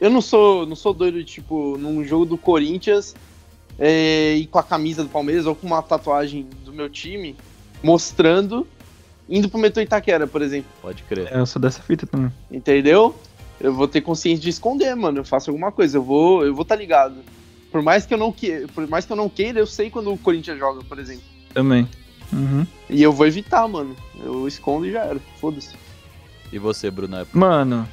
Eu 0.00 0.10
não 0.10 0.20
sou, 0.20 0.66
não 0.66 0.74
sou 0.74 0.92
doido, 0.92 1.22
tipo, 1.22 1.78
num 1.78 2.04
jogo 2.04 2.26
do 2.26 2.36
Corinthians 2.36 3.14
é, 3.78 4.34
e 4.34 4.46
com 4.46 4.58
a 4.58 4.62
camisa 4.62 5.04
do 5.04 5.08
Palmeiras 5.08 5.46
ou 5.46 5.54
com 5.54 5.66
uma 5.66 5.80
tatuagem 5.80 6.46
do 6.64 6.72
meu 6.72 6.90
time 6.90 7.36
mostrando 7.82 8.66
indo 9.28 9.48
pro 9.48 9.58
metrô 9.58 9.82
Itaquera, 9.82 10.26
por 10.26 10.42
exemplo. 10.42 10.70
Pode 10.82 11.02
crer. 11.04 11.28
É, 11.32 11.38
eu 11.38 11.46
sou 11.46 11.62
dessa 11.62 11.80
fita 11.82 12.06
também. 12.06 12.32
Entendeu? 12.50 13.14
Eu 13.62 13.72
vou 13.72 13.86
ter 13.86 14.00
consciência 14.00 14.42
de 14.42 14.50
esconder, 14.50 14.94
mano. 14.96 15.20
Eu 15.20 15.24
faço 15.24 15.50
alguma 15.50 15.70
coisa, 15.70 15.96
eu 15.96 16.02
vou, 16.02 16.44
eu 16.44 16.52
vou 16.52 16.64
tá 16.64 16.74
ligado. 16.74 17.22
Por 17.70 17.80
mais 17.80 18.04
que 18.04 18.12
eu 18.12 18.18
não 18.18 18.32
que, 18.32 18.66
por 18.74 18.86
mais 18.88 19.06
que 19.06 19.12
eu 19.12 19.16
não 19.16 19.28
queira, 19.28 19.60
eu 19.60 19.66
sei 19.66 19.88
quando 19.88 20.12
o 20.12 20.18
Corinthians 20.18 20.58
joga, 20.58 20.82
por 20.84 20.98
exemplo. 20.98 21.22
Também. 21.54 21.88
Uhum. 22.32 22.66
E 22.90 23.02
eu 23.02 23.12
vou 23.12 23.26
evitar, 23.26 23.66
mano. 23.68 23.94
Eu 24.18 24.48
escondo 24.48 24.84
e 24.84 24.92
já 24.92 25.04
era. 25.04 25.20
Foda-se. 25.40 25.74
E 26.52 26.58
você, 26.58 26.90
Bruno? 26.90 27.16
Mano, 27.32 27.88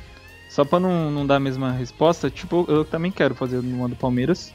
só 0.49 0.65
pra 0.65 0.79
não, 0.79 1.11
não 1.11 1.25
dar 1.25 1.35
a 1.35 1.39
mesma 1.39 1.71
resposta, 1.71 2.29
tipo, 2.29 2.65
eu 2.67 2.83
também 2.83 3.11
quero 3.11 3.35
fazer 3.35 3.59
uma 3.59 3.87
do 3.87 3.95
Palmeiras. 3.95 4.53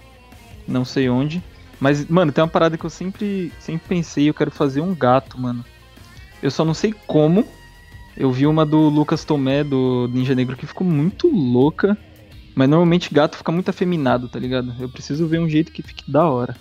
Não 0.67 0.85
sei 0.85 1.09
onde. 1.09 1.43
Mas, 1.79 2.07
mano, 2.07 2.33
tem 2.33 2.43
uma 2.43 2.51
parada 2.51 2.77
que 2.77 2.85
eu 2.85 2.91
sempre, 2.91 3.53
sempre 3.61 3.89
pensei, 3.89 4.29
eu 4.29 4.35
quero 4.35 4.51
fazer 4.51 4.81
um 4.81 4.95
gato, 4.95 5.41
mano. 5.41 5.65
Eu 6.43 6.51
só 6.51 6.65
não 6.65 6.75
sei 6.75 6.93
como. 7.07 7.47
Eu 8.17 8.31
vi 8.31 8.47
uma 8.47 8.65
do 8.65 8.89
Lucas 8.89 9.25
Tomé, 9.25 9.65
do 9.65 10.09
Ninja 10.13 10.35
Negro, 10.35 10.57
que 10.57 10.67
ficou 10.67 10.87
muito 10.87 11.29
louca. 11.29 11.97
Mas 12.55 12.69
normalmente 12.69 13.13
gato 13.13 13.37
fica 13.37 13.51
muito 13.51 13.69
afeminado, 13.69 14.29
tá 14.29 14.39
ligado? 14.39 14.73
Eu 14.79 14.89
preciso 14.89 15.27
ver 15.27 15.41
um 15.41 15.49
jeito 15.49 15.73
que 15.73 15.83
fique 15.83 16.09
da 16.11 16.29
hora. 16.29 16.57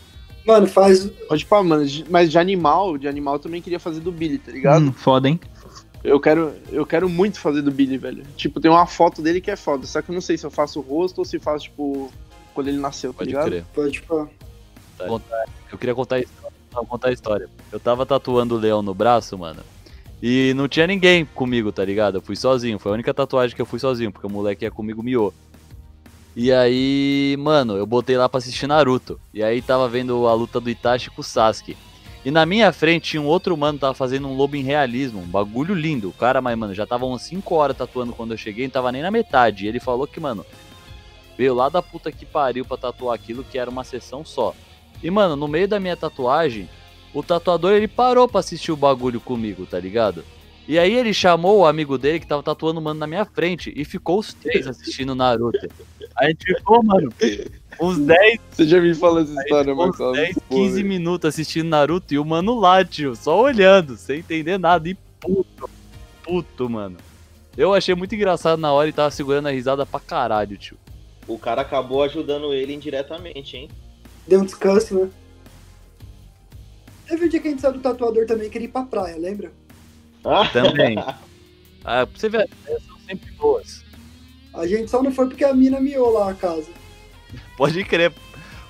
Mano, 0.46 0.68
faz. 0.68 1.06
Pode 1.28 1.46
falar, 1.46 1.64
mano, 1.64 1.86
mas 2.10 2.32
de 2.32 2.38
animal, 2.38 2.98
de 2.98 3.08
animal 3.08 3.36
eu 3.36 3.40
também 3.40 3.62
queria 3.62 3.80
fazer 3.80 4.00
do 4.00 4.12
Billy, 4.12 4.40
tá 4.40 4.52
ligado? 4.52 4.84
Hum, 4.84 4.92
foda, 4.92 5.30
hein? 5.30 5.40
Eu 6.04 6.20
quero, 6.20 6.52
eu 6.72 6.86
quero 6.86 7.08
muito 7.08 7.40
fazer 7.40 7.62
do 7.62 7.72
Billy, 7.72 7.98
velho. 7.98 8.24
Tipo, 8.36 8.60
tem 8.60 8.70
uma 8.70 8.86
foto 8.86 9.22
dele 9.22 9.40
que 9.40 9.52
é 9.52 9.56
foda, 9.56 9.86
só 9.86 10.02
que 10.02 10.10
eu 10.10 10.14
não 10.14 10.22
sei 10.22 10.38
se 10.38 10.46
eu 10.46 10.52
faço 10.52 10.80
o 10.80 10.82
rosto 10.82 11.20
ou 11.20 11.26
se 11.26 11.40
faço, 11.40 11.66
tipo, 11.66 12.12
quando 12.54 12.68
ele 12.68 12.78
nasceu, 12.78 13.14
tá 13.14 13.20
Pode 13.20 13.30
ligado? 13.30 13.46
Crer. 13.46 13.66
Pode 13.74 14.00
falar. 14.02 14.30
Eu 15.72 15.78
queria 15.78 15.96
contar 15.96 16.22
contar 16.90 17.10
a 17.10 17.12
história. 17.12 17.48
Eu 17.72 17.80
tava 17.80 18.06
tatuando 18.06 18.56
o 18.56 18.58
leão 18.58 18.82
no 18.82 18.94
braço, 18.94 19.38
mano. 19.38 19.62
E 20.26 20.54
não 20.54 20.70
tinha 20.70 20.88
ninguém 20.88 21.26
comigo, 21.26 21.70
tá 21.70 21.84
ligado? 21.84 22.20
Eu 22.20 22.22
fui 22.22 22.38
sozinho. 22.38 22.80
Foi 22.80 22.94
a 22.94 22.94
única 22.94 23.14
tatuagem 23.14 23.54
que 23.54 23.62
eu 23.62 23.66
fui 23.66 23.78
sozinho, 23.78 24.10
porque 24.10 24.26
o 24.26 24.30
moleque 24.30 24.64
ia 24.64 24.72
comigo 24.72 25.04
miou. 25.04 25.34
E 26.34 26.50
aí, 26.50 27.36
mano, 27.38 27.76
eu 27.76 27.86
botei 27.86 28.16
lá 28.16 28.30
pra 28.30 28.38
assistir 28.38 28.66
Naruto. 28.66 29.20
E 29.34 29.44
aí 29.44 29.62
tava 29.62 29.90
vendo 29.90 30.26
a 30.26 30.34
luta 30.34 30.62
do 30.62 30.70
Itachi 30.70 31.10
com 31.10 31.20
o 31.20 31.24
Sasuke. 31.26 31.76
E 32.24 32.32
na 32.32 32.46
minha 32.46 32.72
frente 32.72 33.12
tinha 33.12 33.22
um 33.22 33.26
outro 33.26 33.58
mano 33.58 33.78
tava 33.78 33.94
fazendo 33.94 34.30
um 34.30 34.34
lobo 34.34 34.56
em 34.56 34.64
realismo, 34.64 35.20
um 35.20 35.28
bagulho 35.28 35.76
lindo. 35.76 36.08
O 36.08 36.14
cara, 36.14 36.42
mas, 36.42 36.58
mano, 36.58 36.74
já 36.74 36.88
tava 36.88 37.06
umas 37.06 37.24
5 37.24 37.54
horas 37.54 37.76
tatuando 37.76 38.14
quando 38.14 38.32
eu 38.32 38.38
cheguei, 38.38 38.66
não 38.66 38.72
tava 38.72 38.94
nem 38.94 39.02
na 39.02 39.12
metade. 39.12 39.66
E 39.66 39.68
ele 39.68 39.82
falou 39.82 40.08
que, 40.08 40.22
mano, 40.22 40.46
veio 41.38 41.54
lá 41.54 41.68
da 41.68 41.82
puta 41.82 42.14
que 42.14 42.26
pariu 42.26 42.64
pra 42.64 42.78
tatuar 42.78 43.14
aquilo, 43.14 43.44
que 43.44 43.58
era 43.58 43.70
uma 43.70 43.84
sessão 43.84 44.24
só. 44.24 44.56
E, 45.04 45.12
mano, 45.12 45.36
no 45.36 45.50
meio 45.50 45.68
da 45.68 45.82
minha 45.82 45.98
tatuagem, 45.98 46.70
o 47.14 47.22
tatuador 47.22 47.72
ele 47.72 47.88
parou 47.88 48.28
pra 48.28 48.40
assistir 48.40 48.72
o 48.72 48.78
bagulho 48.78 49.22
comigo, 49.22 49.66
tá 49.66 49.80
ligado? 49.80 50.24
E 50.68 50.80
aí 50.80 50.94
ele 50.94 51.14
chamou 51.14 51.60
o 51.60 51.66
amigo 51.66 51.98
dele 51.98 52.22
que 52.22 52.28
tava 52.28 52.42
tatuando 52.42 52.80
o 52.80 52.84
mano 52.84 53.00
na 53.00 53.06
minha 53.06 53.26
frente 53.26 53.74
e 53.76 53.84
ficou 53.84 54.20
os 54.20 54.34
três 54.34 54.66
assistindo 54.66 55.14
Naruto. 55.14 55.68
A 56.16 56.28
gente 56.28 56.46
ficou, 56.56 56.82
mano, 56.82 57.12
uns 57.82 57.98
10, 57.98 58.40
Você 58.52 58.68
já 58.68 58.80
me 58.80 58.94
falou 58.96 59.20
essa 59.22 59.34
história, 59.34 59.74
ficou 59.74 59.84
uns 59.84 60.00
Marcelo. 60.00 60.14
10 60.14 60.36
Pô, 60.36 60.56
15 60.56 60.76
velho. 60.76 60.88
minutos 60.88 61.28
assistindo 61.28 61.68
Naruto 61.68 62.14
e 62.14 62.20
o 62.20 62.24
mano 62.24 62.58
lá, 62.58 62.84
tio, 62.86 63.14
só 63.16 63.42
olhando, 63.42 63.98
sem 63.98 64.20
entender 64.20 64.58
nada. 64.58 64.88
E 64.88 64.96
puto, 65.20 65.70
puto, 66.24 66.70
mano. 66.70 66.98
Eu 67.58 67.74
achei 67.74 67.94
muito 67.94 68.16
engraçado 68.16 68.58
na 68.58 68.72
hora 68.72 68.88
e 68.88 68.94
tava 68.94 69.12
segurando 69.12 69.48
a 69.48 69.52
risada 69.52 69.86
pra 69.86 70.00
caralho, 70.00 70.58
tio. 70.58 70.78
O 71.28 71.38
cara 71.38 71.62
acabou 71.62 72.04
ajudando 72.04 72.54
ele 72.54 72.74
indiretamente, 72.74 73.58
hein? 73.58 73.70
Deu 74.28 74.40
um 74.40 74.46
descanso, 74.46 74.96
né? 74.96 75.10
Teve 77.08 77.26
um 77.26 77.30
dia 77.30 77.40
que 77.40 77.48
a 77.48 77.52
gente 77.52 77.62
saiu 77.62 77.74
do 77.74 77.80
tatuador 77.80 78.26
também, 78.26 78.50
queria 78.50 78.66
ir 78.68 78.72
pra 78.72 78.84
praia, 78.84 79.18
lembra? 79.18 79.52
Ah, 80.26 80.48
Também. 80.52 80.98
ah, 81.84 82.06
pra 82.06 82.08
você 82.16 82.30
ver, 82.30 82.50
as 82.68 82.84
são 82.84 82.98
sempre 83.08 83.32
boas. 83.34 83.84
A 84.54 84.66
gente 84.68 84.90
só 84.90 85.02
não 85.04 85.12
foi 85.12 85.28
porque 85.28 85.44
a 85.44 85.54
mina 85.54 85.80
miou 85.80 86.12
lá 86.12 86.30
a 86.30 86.34
casa. 86.34 86.70
Pode 87.58 87.84
crer. 87.84 88.12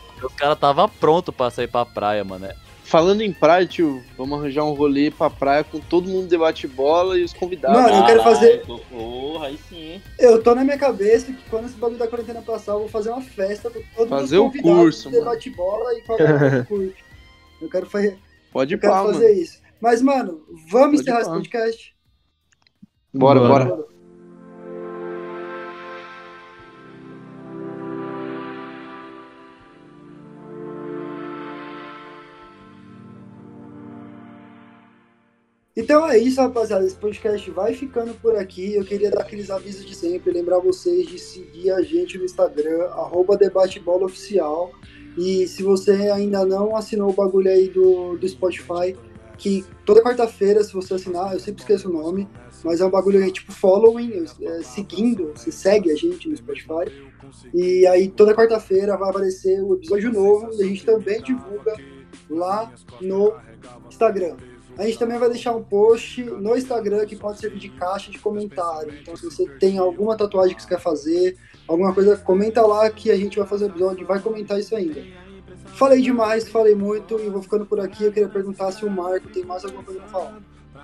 Porque 0.08 0.26
os 0.26 0.34
caras 0.34 0.58
tava 0.58 0.88
pronto 0.88 1.32
pra 1.32 1.52
sair 1.52 1.68
pra 1.68 1.86
praia, 1.86 2.24
mano. 2.24 2.48
Falando 2.86 3.22
em 3.22 3.32
praia, 3.34 3.66
tio, 3.66 4.04
vamos 4.18 4.40
arranjar 4.40 4.64
um 4.66 4.74
rolê 4.74 5.10
pra 5.12 5.30
praia 5.30 5.64
com 5.64 5.80
todo 5.80 6.10
mundo 6.10 6.28
debate 6.28 6.68
bola 6.68 7.18
e 7.18 7.24
os 7.24 7.34
convidados. 7.34 7.82
Mano, 7.82 7.96
eu 7.98 8.06
quero 8.06 8.24
fazer- 8.24 8.66
Porra, 8.66 9.48
aí 9.48 9.60
sim. 9.70 10.02
Eu 10.20 10.42
tô 10.44 10.54
na 10.56 10.64
minha 10.64 10.78
cabeça 10.78 11.32
que 11.32 11.42
quando 11.50 11.66
esse 11.66 11.76
bagulho 11.76 11.98
da 12.00 12.08
quarentena 12.08 12.42
passar, 12.42 12.74
eu 12.74 12.80
vou 12.80 12.90
fazer 12.90 13.10
uma 13.10 13.22
festa 13.22 13.70
com 13.70 13.82
todos 13.96 14.10
Fazer 14.10 14.36
os 14.38 14.42
o 14.42 14.46
convidados 14.46 14.80
curso, 14.80 15.10
de 15.10 15.18
debate 15.18 15.50
bola 15.52 15.94
e 15.98 16.02
qualquer 16.02 16.66
curte. 16.66 17.04
Eu 17.62 17.70
quero, 17.70 17.86
fa- 17.86 18.00
Pode 18.54 18.76
ir 18.76 18.80
quero 18.80 18.94
pá, 18.94 19.04
fazer 19.04 19.30
mano. 19.30 19.42
isso. 19.42 19.62
Mas, 19.82 20.02
mano, 20.02 20.46
vamos 20.70 20.72
Pode 20.72 20.96
encerrar 21.02 21.22
esse 21.22 21.30
podcast? 21.30 21.96
Bora, 23.12 23.40
Bora. 23.40 23.66
bora. 23.66 23.94
Então 35.76 36.08
é 36.08 36.20
isso, 36.20 36.40
rapaziada. 36.40 36.86
Esse 36.86 36.96
podcast 36.96 37.50
vai 37.50 37.74
ficando 37.74 38.14
por 38.14 38.36
aqui. 38.36 38.76
Eu 38.76 38.86
queria 38.86 39.10
dar 39.10 39.22
aqueles 39.22 39.50
avisos 39.50 39.84
de 39.86 39.96
sempre, 39.96 40.32
lembrar 40.32 40.60
vocês 40.60 41.08
de 41.08 41.18
seguir 41.18 41.72
a 41.72 41.82
gente 41.82 42.18
no 42.18 42.26
Instagram, 42.26 42.86
arroba 42.92 43.36
Debatebola 43.36 44.06
Oficial. 44.06 44.72
E 45.18 45.48
se 45.48 45.62
você 45.64 45.92
ainda 46.10 46.46
não 46.46 46.76
assinou 46.76 47.12
o 47.12 47.14
bagulho 47.14 47.50
aí 47.50 47.70
do, 47.70 48.18
do 48.18 48.28
Spotify, 48.28 48.96
que 49.38 49.66
toda 49.86 50.02
quarta-feira, 50.02 50.64
se 50.64 50.74
você 50.74 50.94
assinar, 50.94 51.34
eu 51.34 51.40
sempre 51.40 51.62
esqueço 51.62 51.90
o 51.90 51.94
nome, 51.94 52.28
mas 52.64 52.82
é 52.82 52.86
um 52.86 52.90
bagulho 52.90 53.22
aí, 53.22 53.32
tipo 53.32 53.52
following, 53.52 54.26
é, 54.42 54.62
seguindo, 54.62 55.34
você 55.36 55.52
segue 55.52 55.92
a 55.92 55.96
gente 55.96 56.30
no 56.30 56.38
Spotify. 56.38 56.92
E 57.54 57.86
aí 57.88 58.10
toda 58.10 58.36
quarta-feira 58.36 58.96
vai 58.98 59.10
aparecer 59.10 59.62
o 59.62 59.76
episódio 59.76 60.12
novo 60.12 60.50
e 60.54 60.64
a 60.64 60.66
gente 60.66 60.86
também 60.86 61.22
divulga 61.22 61.76
lá 62.30 62.72
no 63.02 63.34
Instagram. 63.90 64.38
A 64.78 64.84
gente 64.86 64.98
também 64.98 65.20
vai 65.20 65.30
deixar 65.30 65.56
um 65.56 65.64
post 65.64 66.24
no 66.24 66.58
Instagram 66.58 67.06
que 67.06 67.16
pode 67.16 67.40
servir 67.40 67.60
de 67.60 67.70
caixa 67.70 68.12
de 68.12 68.18
comentário. 68.18 68.94
Então, 69.02 69.16
se 69.16 69.26
você 69.26 69.48
tem 69.60 69.78
alguma 69.78 70.18
tatuagem 70.18 70.56
que 70.56 70.64
você 70.64 70.70
quer 70.70 70.80
fazer, 70.80 71.38
alguma 71.68 71.94
coisa, 71.94 72.18
comenta 72.18 72.62
lá 72.62 72.90
que 72.90 73.12
a 73.12 73.16
gente 73.16 73.38
vai 73.38 73.48
fazer 73.48 73.66
o 73.66 73.68
episódio 73.68 74.02
e 74.02 74.06
vai 74.06 74.20
comentar 74.20 74.60
isso 74.60 74.76
ainda. 74.76 75.04
Falei 75.68 76.02
demais, 76.02 76.48
falei 76.48 76.76
muito 76.76 77.20
e 77.20 77.30
vou 77.30 77.42
ficando 77.42 77.66
por 77.66 77.80
aqui. 77.80 78.04
Eu 78.04 78.12
queria 78.12 78.30
perguntar 78.30 78.72
se 78.72 78.86
o 78.86 78.90
Marco 78.90 79.28
tem 79.30 79.44
mais 79.44 79.64
alguma 79.64 79.84
coisa 79.84 80.00
pra 80.02 80.10
falar. 80.10 80.40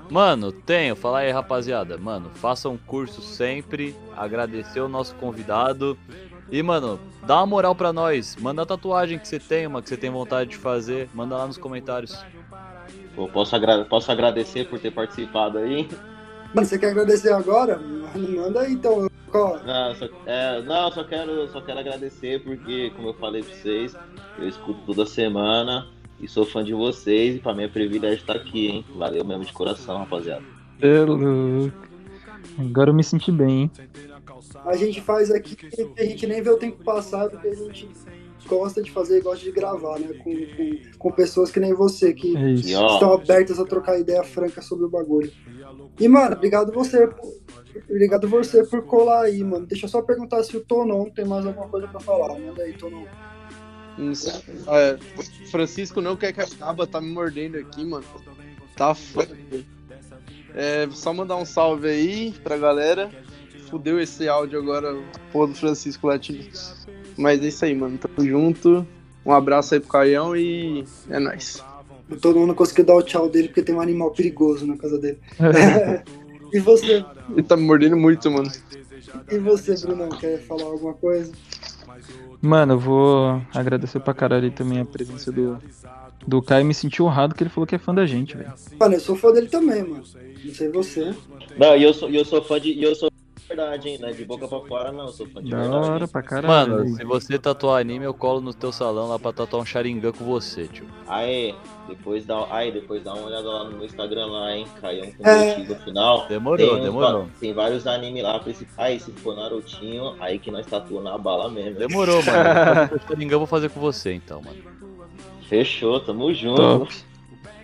Mano, 0.10 0.52
tenho. 0.52 0.96
Fala 0.96 1.20
aí, 1.20 1.32
rapaziada. 1.32 1.98
Mano, 1.98 2.32
façam 2.36 2.78
curso 2.88 3.22
sempre. 3.22 3.96
Agradecer 4.18 4.80
o 4.80 4.90
nosso 4.90 5.14
convidado. 5.16 5.98
E, 6.52 6.64
mano, 6.64 7.00
dá 7.26 7.38
uma 7.38 7.46
moral 7.46 7.76
pra 7.76 7.94
nós. 7.94 8.36
Manda 8.36 8.64
a 8.64 8.66
tatuagem 8.66 9.20
que 9.20 9.28
você 9.28 9.40
tem, 9.40 9.68
uma 9.68 9.82
que 9.82 9.90
você 9.90 9.98
tem 9.98 10.10
vontade 10.10 10.52
de 10.52 10.58
fazer. 10.58 11.08
Manda 11.14 11.38
lá 11.38 11.46
nos 11.46 11.58
comentários. 11.58 12.26
Pô, 13.20 13.28
posso, 13.28 13.54
agra- 13.54 13.84
posso 13.84 14.10
agradecer 14.10 14.70
por 14.70 14.80
ter 14.80 14.92
participado 14.92 15.58
aí? 15.58 15.90
Mano, 16.54 16.66
você 16.66 16.80
quer 16.80 16.92
agradecer 16.92 17.34
agora? 17.34 17.78
Manda 18.16 18.62
aí 18.62 18.72
então. 18.72 19.10
Não, 19.34 19.96
só, 19.96 20.08
é, 20.26 20.62
não, 20.62 20.90
só 20.90 21.04
quero, 21.04 21.46
só 21.50 21.60
quero 21.60 21.80
agradecer 21.80 22.42
porque, 22.42 22.92
como 22.96 23.10
eu 23.10 23.14
falei 23.16 23.44
pra 23.44 23.54
vocês, 23.54 23.94
eu 24.38 24.48
escuto 24.48 24.80
toda 24.86 25.06
semana 25.06 25.90
e 26.18 26.30
sou 26.30 26.46
fã 26.46 26.64
de 26.64 26.74
vocês 26.74 27.36
e 27.36 27.40
pra 27.40 27.54
mim 27.54 27.64
é 27.64 27.68
privilégio 27.68 28.20
estar 28.20 28.38
aqui, 28.38 28.68
hein? 28.68 28.86
Valeu 28.96 29.26
mesmo 29.26 29.44
de 29.44 29.52
coração, 29.52 29.98
rapaziada. 29.98 30.46
É 30.82 31.00
louco. 31.02 31.74
Agora 32.58 32.90
eu 32.92 32.94
me 32.94 33.04
senti 33.04 33.34
bem, 33.34 33.64
hein? 33.64 33.72
A 34.66 34.78
gente 34.78 35.02
faz 35.02 35.30
aqui 35.30 35.58
a 35.98 36.04
gente 36.06 36.26
nem 36.26 36.42
vê 36.42 36.52
o 36.52 36.58
tempo 36.58 36.82
passar 36.86 37.30
porque 37.30 37.50
a 37.50 37.54
gente 37.54 37.86
gosta 38.48 38.82
de 38.82 38.92
fazer 38.92 39.20
e 39.20 39.22
gosta 39.22 39.44
de 39.44 39.52
gravar, 39.52 40.00
né? 40.00 40.14
Com, 40.24 40.34
com, 40.34 40.98
com 40.98 41.12
pessoas 41.12 41.52
que 41.52 41.60
nem 41.60 41.74
você, 41.74 42.14
que 42.14 42.36
É 42.36 42.52
isso. 42.52 42.68
Estão 42.68 43.14
abertas 43.14 43.60
a 43.60 43.66
trocar 43.66 44.00
ideia 44.00 44.24
franca 44.24 44.62
sobre 44.62 44.86
o 44.86 44.90
bagulho. 44.90 45.32
E, 46.00 46.08
mano, 46.08 46.36
obrigado 46.36 46.72
você 46.72 47.08
por, 47.08 47.34
obrigado 47.90 48.28
você 48.28 48.64
por 48.64 48.84
colar 48.84 49.24
aí, 49.24 49.44
mano. 49.44 49.66
Deixa 49.66 49.86
eu 49.86 49.90
só 49.90 50.02
perguntar 50.02 50.44
se 50.44 50.56
o 50.56 50.62
Tonon 50.62 51.10
tem 51.10 51.26
mais 51.26 51.46
alguma 51.46 51.68
coisa 51.68 51.88
pra 51.88 52.00
falar. 52.00 52.38
Manda 52.40 52.64
aí, 52.64 52.74
Tonon. 52.74 53.06
É, 54.68 54.98
Francisco 55.52 56.00
não 56.00 56.16
quer 56.16 56.32
que 56.32 56.40
acaba, 56.40 56.88
tá 56.88 57.02
me 57.02 57.12
mordendo 57.12 57.58
aqui, 57.58 57.84
mano. 57.84 58.06
Tá 58.76 58.96
foda. 58.96 59.38
É, 60.56 60.88
só 60.92 61.14
mandar 61.14 61.36
um 61.36 61.46
salve 61.46 61.88
aí 61.88 62.34
pra 62.44 62.58
galera. 62.58 63.12
Fudeu 63.70 64.00
esse 64.00 64.28
áudio 64.28 64.60
agora, 64.60 64.98
pô, 65.32 65.46
do 65.46 65.54
Francisco 65.54 66.08
Latino. 66.08 66.44
Mas 67.20 67.44
é 67.44 67.48
isso 67.48 67.66
aí, 67.66 67.76
mano. 67.76 67.98
Tamo 67.98 68.26
junto. 68.26 68.88
Um 69.26 69.34
abraço 69.34 69.74
aí 69.74 69.82
pro 69.82 69.90
Caião 69.90 70.36
e 70.36 70.86
é 71.10 71.20
nóis. 71.20 71.62
O 72.10 72.16
Tonon 72.16 72.48
não 72.48 72.56
conseguiu 72.56 72.86
dar 72.86 72.96
o 72.96 73.04
tchau 73.04 73.30
dele 73.30 73.50
porque 73.50 73.62
tem 73.62 73.76
um 73.76 73.82
animal 73.82 74.12
perigoso 74.12 74.66
na 74.66 74.78
casa 74.78 74.98
dele. 74.98 75.20
e 76.54 76.60
você, 76.60 77.06
Ele 77.30 77.44
tá 77.44 77.58
me 77.58 77.64
mordendo 77.64 77.98
muito, 77.98 78.32
mano. 78.32 78.50
e 79.30 79.38
você, 79.38 79.76
Brunão, 79.86 80.08
quer 80.10 80.40
falar 80.44 80.64
alguma 80.64 80.94
coisa? 80.94 81.32
Mano, 82.42 82.74
eu 82.74 82.80
vou 82.80 83.42
agradecer 83.54 84.00
pra 84.00 84.14
caralho 84.14 84.50
também 84.52 84.80
a 84.80 84.86
presença 84.86 85.30
do, 85.30 85.60
do 86.26 86.42
Caio. 86.42 86.66
Me 86.66 86.74
senti 86.74 87.04
honrado 87.04 87.36
que 87.36 87.44
ele 87.44 87.50
falou 87.50 87.68
que 87.68 87.76
é 87.76 87.80
fã 87.80 87.94
da 87.94 88.06
gente, 88.06 88.38
velho. 88.38 88.54
Mano, 88.80 88.96
eu 88.96 89.00
sou 89.02 89.18
fã 89.18 89.32
dele 89.34 89.48
também, 89.48 89.84
mano. 89.84 90.04
Não 90.46 90.54
sei 90.54 90.70
você. 90.70 91.14
não, 91.58 91.76
e 91.76 91.84
eu 91.84 91.94
sou, 91.94 92.10
e 92.10 92.16
eu 92.16 92.24
sou 92.24 92.42
fã 92.42 92.60
de. 92.60 92.82
Eu 92.82 92.96
sou 92.96 93.10
de 93.10 93.19
verdade, 93.50 93.90
hein? 93.90 93.98
Não 94.00 94.08
é 94.10 94.12
de 94.14 94.24
boca 94.26 94.48
pra 94.48 94.60
fora, 94.62 94.92
não. 94.92 95.06
Eu 95.08 95.12
sou 95.12 95.26
fã 95.28 95.44
de 95.44 95.52
Da 95.52 95.58
verdade. 95.62 95.90
hora 95.92 96.08
pra 96.08 96.22
caralho. 96.22 96.48
Mano, 96.78 96.96
se 96.96 97.04
você 97.04 97.38
tatuar 97.38 97.82
anime, 97.82 98.06
eu 98.06 98.14
colo 98.14 98.40
no 98.40 98.54
teu 98.54 98.72
salão 98.72 99.10
lá 99.10 99.20
pra 99.20 99.34
tatuar 99.34 99.62
um 99.62 99.66
Sharingan 99.66 100.12
com 100.12 100.24
você, 100.24 100.68
tio. 100.68 100.86
Aê, 101.08 101.54
depois 101.88 102.26
dá, 102.26 102.46
aí, 102.50 102.72
depois 102.72 103.04
dá 103.04 103.14
uma 103.14 103.26
olhada 103.28 103.48
lá 103.50 103.64
no 103.66 103.72
meu 103.78 103.86
Instagram 103.86 104.28
lá, 104.28 104.56
hein? 104.56 104.66
Caião 104.80 105.12
com 105.12 105.28
É. 105.28 105.58
no 105.58 105.76
final. 105.76 106.28
Demorou, 106.28 106.76
uns 106.78 106.82
demorou. 106.84 107.28
tem 107.40 107.54
vários 107.54 107.86
animes 107.88 108.24
lá 108.24 108.40
pra 108.40 108.52
esse. 108.52 108.68
Aí, 108.78 109.00
se 109.00 109.12
for 109.12 109.36
Narutinho, 109.36 110.16
aí 110.20 110.40
que 110.40 110.50
nós 110.52 110.66
tatuamos 110.66 111.04
na 111.12 111.18
bala 111.18 111.50
mesmo. 111.50 111.80
Demorou, 111.80 112.24
mano. 112.24 112.38
Eu 112.38 112.46
vou 112.46 112.76
fazer 112.76 112.96
o 112.96 113.08
Sharingan, 113.08 113.34
eu 113.36 113.40
vou 113.40 113.48
fazer 113.48 113.70
com 113.70 113.80
você 113.80 114.14
então, 114.14 114.42
mano. 114.42 114.58
Fechou, 115.48 116.00
tamo 116.00 116.32
junto. 116.34 116.62
Top. 116.62 116.94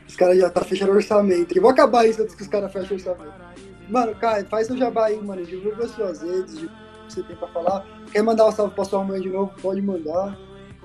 Os 0.08 0.16
caras 0.16 0.38
já 0.40 0.50
tá 0.50 0.62
fechando 0.62 0.92
orçamento. 0.94 1.56
E 1.56 1.60
vou 1.60 1.70
acabar 1.70 2.06
isso 2.08 2.22
antes 2.22 2.34
que 2.36 2.42
os 2.42 2.48
caras 2.48 2.72
fechem 2.72 2.94
orçamento. 2.98 3.34
Mano, 3.90 4.16
Caio, 4.16 4.46
faz 4.48 4.68
seu 4.68 4.78
jabá 4.78 5.06
aí, 5.08 5.22
mano. 5.22 5.46
Divulga 5.46 5.88
suas 5.88 6.22
redes, 6.22 6.58
divulga 6.58 6.76
o 6.76 7.08
que 7.08 7.14
você 7.14 7.24
tem 7.24 7.36
pra 7.36 7.48
falar. 7.50 7.86
Quer 8.12 8.24
mandar 8.24 8.48
um 8.48 8.52
salve 8.52 8.74
pra 8.74 8.86
sua 8.86 9.04
mãe 9.04 9.22
de 9.22 9.30
novo? 9.30 9.52
Pode 9.62 9.82
mandar. 9.82 10.38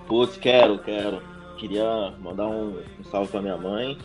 Putz, 0.07 0.37
quero, 0.37 0.79
quero. 0.79 1.23
Queria 1.57 2.13
mandar 2.19 2.47
um, 2.47 2.83
um 2.99 3.05
salve 3.05 3.31
pra 3.31 3.43
minha 3.43 3.57
mãe. 3.57 3.99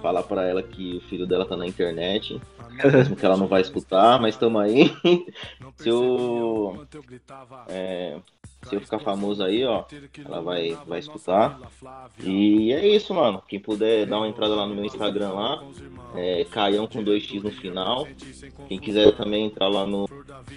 Falar 0.00 0.22
pra 0.22 0.44
ela 0.44 0.62
que 0.62 0.96
o 0.96 1.00
filho 1.02 1.26
dela 1.26 1.44
tá 1.44 1.56
na 1.56 1.66
internet. 1.66 2.40
Mesmo 2.84 3.14
que 3.14 3.24
ela 3.24 3.36
não 3.36 3.46
vai 3.46 3.60
escutar, 3.60 4.20
mas 4.20 4.36
tamo 4.36 4.58
aí. 4.58 4.92
Se 5.76 5.88
eu. 5.88 6.86
É, 7.68 8.18
Se 8.68 8.76
eu 8.76 8.80
ficar 8.80 9.00
famoso 9.00 9.42
aí, 9.42 9.64
ó, 9.64 9.84
ela 10.24 10.40
vai, 10.40 10.78
vai 10.86 11.00
escutar. 11.00 11.58
E 12.22 12.72
é 12.72 12.86
isso, 12.86 13.12
mano. 13.12 13.42
Quem 13.46 13.58
puder 13.58 14.06
dar 14.06 14.18
uma 14.18 14.28
entrada 14.28 14.54
lá 14.54 14.66
no 14.66 14.74
meu 14.74 14.84
Instagram 14.84 15.32
lá, 15.32 15.64
é 16.14 16.44
Caião 16.44 16.86
com 16.86 17.02
2x 17.02 17.42
no 17.42 17.50
final. 17.50 18.06
Quem 18.68 18.78
quiser 18.78 19.16
também 19.16 19.46
entrar 19.46 19.68
lá 19.68 19.84
no, 19.84 20.08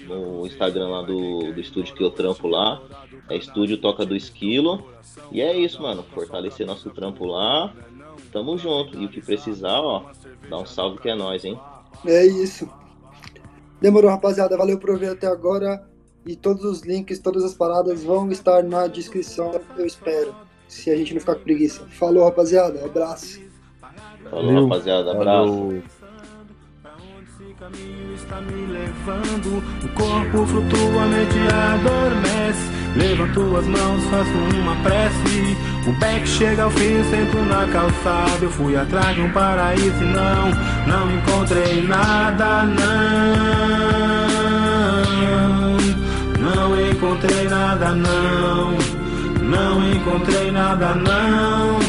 no 0.07 0.45
Instagram 0.45 0.87
lá 0.89 1.01
do, 1.01 1.51
do 1.51 1.59
estúdio 1.59 1.95
que 1.95 2.03
eu 2.03 2.11
trampo 2.11 2.47
lá. 2.47 2.81
É 3.29 3.35
Estúdio 3.35 3.77
Toca 3.77 4.05
do 4.05 4.15
Esquilo. 4.15 4.85
E 5.31 5.41
é 5.41 5.57
isso, 5.57 5.81
mano. 5.81 6.03
Fortalecer 6.03 6.67
nosso 6.67 6.91
trampo 6.91 7.25
lá. 7.25 7.73
Tamo 8.31 8.57
junto. 8.57 8.99
E 8.99 9.05
o 9.05 9.09
que 9.09 9.21
precisar, 9.21 9.79
ó, 9.81 10.11
dá 10.47 10.57
um 10.57 10.65
salve 10.65 10.99
que 10.99 11.09
é 11.09 11.15
nós, 11.15 11.43
hein? 11.43 11.59
É 12.05 12.23
isso. 12.23 12.69
Demorou, 13.81 14.11
rapaziada. 14.11 14.55
Valeu 14.55 14.77
por 14.77 14.97
ver 14.99 15.11
até 15.11 15.25
agora. 15.25 15.94
E 16.25 16.35
todos 16.35 16.63
os 16.65 16.81
links, 16.81 17.19
todas 17.19 17.43
as 17.43 17.53
paradas 17.53 18.03
vão 18.03 18.31
estar 18.31 18.63
na 18.63 18.88
descrição, 18.88 19.51
eu 19.77 19.85
espero. 19.85 20.35
Se 20.67 20.89
a 20.89 20.97
gente 20.97 21.13
não 21.13 21.19
ficar 21.19 21.35
com 21.35 21.43
preguiça. 21.43 21.85
Falou, 21.91 22.25
rapaziada. 22.25 22.83
Abraço. 22.83 23.39
Falou, 24.29 24.45
Valeu. 24.47 24.67
rapaziada. 24.67 25.11
Abraço. 25.11 25.53
Falou. 25.53 25.83
caminho 27.59 28.13
está 28.13 28.41
me 28.41 28.65
levando, 28.65 29.63
o 29.83 29.89
corpo 29.93 30.45
flutua, 30.45 31.05
mente 31.05 31.39
adormece. 31.53 32.75
Levanto 32.95 33.57
as 33.57 33.65
mãos, 33.67 34.03
faço 34.05 34.31
uma 34.59 34.75
prece. 34.83 35.57
O 35.88 35.91
beck 35.99 36.27
chega 36.27 36.63
ao 36.63 36.71
fim, 36.71 37.03
sento 37.09 37.38
na 37.38 37.67
calçada. 37.67 38.43
Eu 38.43 38.49
fui 38.49 38.75
atrás 38.75 39.15
de 39.15 39.21
um 39.21 39.31
paraíso 39.31 40.03
e 40.03 40.13
não, 40.13 40.49
não 40.88 41.11
encontrei 41.17 41.81
nada, 41.83 42.63
não. 42.63 44.24
Encontrei 47.15 47.47
nada, 47.47 47.91
não. 47.91 48.78
Não 49.41 49.89
encontrei 49.89 50.51
nada, 50.51 50.95
não. 50.95 51.85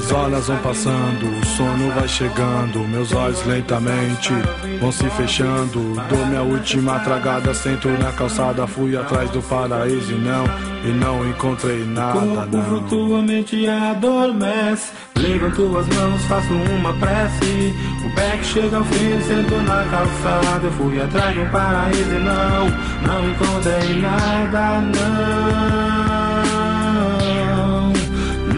As 0.00 0.12
horas 0.12 0.46
vão 0.46 0.56
passando, 0.56 1.26
o 1.26 1.44
sono 1.44 1.92
vai 1.92 2.08
chegando, 2.08 2.78
meus 2.88 3.12
olhos 3.12 3.44
lentamente 3.44 4.32
vão 4.80 4.90
se 4.90 5.08
fechando. 5.10 5.94
Dou 6.08 6.26
minha 6.26 6.40
última 6.40 6.98
tragada, 7.00 7.52
sento 7.52 7.86
na 7.90 8.10
calçada, 8.10 8.66
fui 8.66 8.96
atrás 8.96 9.28
do 9.30 9.42
paraíso 9.42 10.12
e 10.12 10.16
não, 10.16 10.44
e 10.84 10.88
não 10.88 11.28
encontrei 11.28 11.84
nada. 11.84 12.18
Corpo 12.18 12.62
flutua, 12.62 13.20
mente 13.20 13.68
adormece. 13.68 14.90
Levanto 15.16 15.76
as 15.76 15.86
mãos, 15.88 16.24
faço 16.24 16.54
uma 16.54 16.94
prece. 16.94 17.74
O 18.02 18.14
back 18.14 18.42
chega 18.42 18.78
ao 18.78 18.84
fim, 18.84 19.20
sento 19.20 19.54
na 19.56 19.84
calçada. 19.84 20.66
Eu 20.66 20.72
fui 20.72 20.98
atrás 20.98 21.36
do 21.36 21.44
paraíso 21.52 22.10
e 22.10 22.20
não, 22.20 22.70
não 23.06 23.30
encontrei 23.30 24.00
nada, 24.00 24.80
não. 24.80 26.19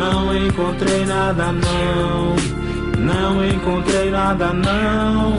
Não 0.03 0.37
encontrei 0.37 1.07
nada, 1.07 1.53
não. 1.53 2.35
Não 2.99 3.47
encontrei 3.47 4.11
nada, 4.11 4.53
não. 4.53 5.37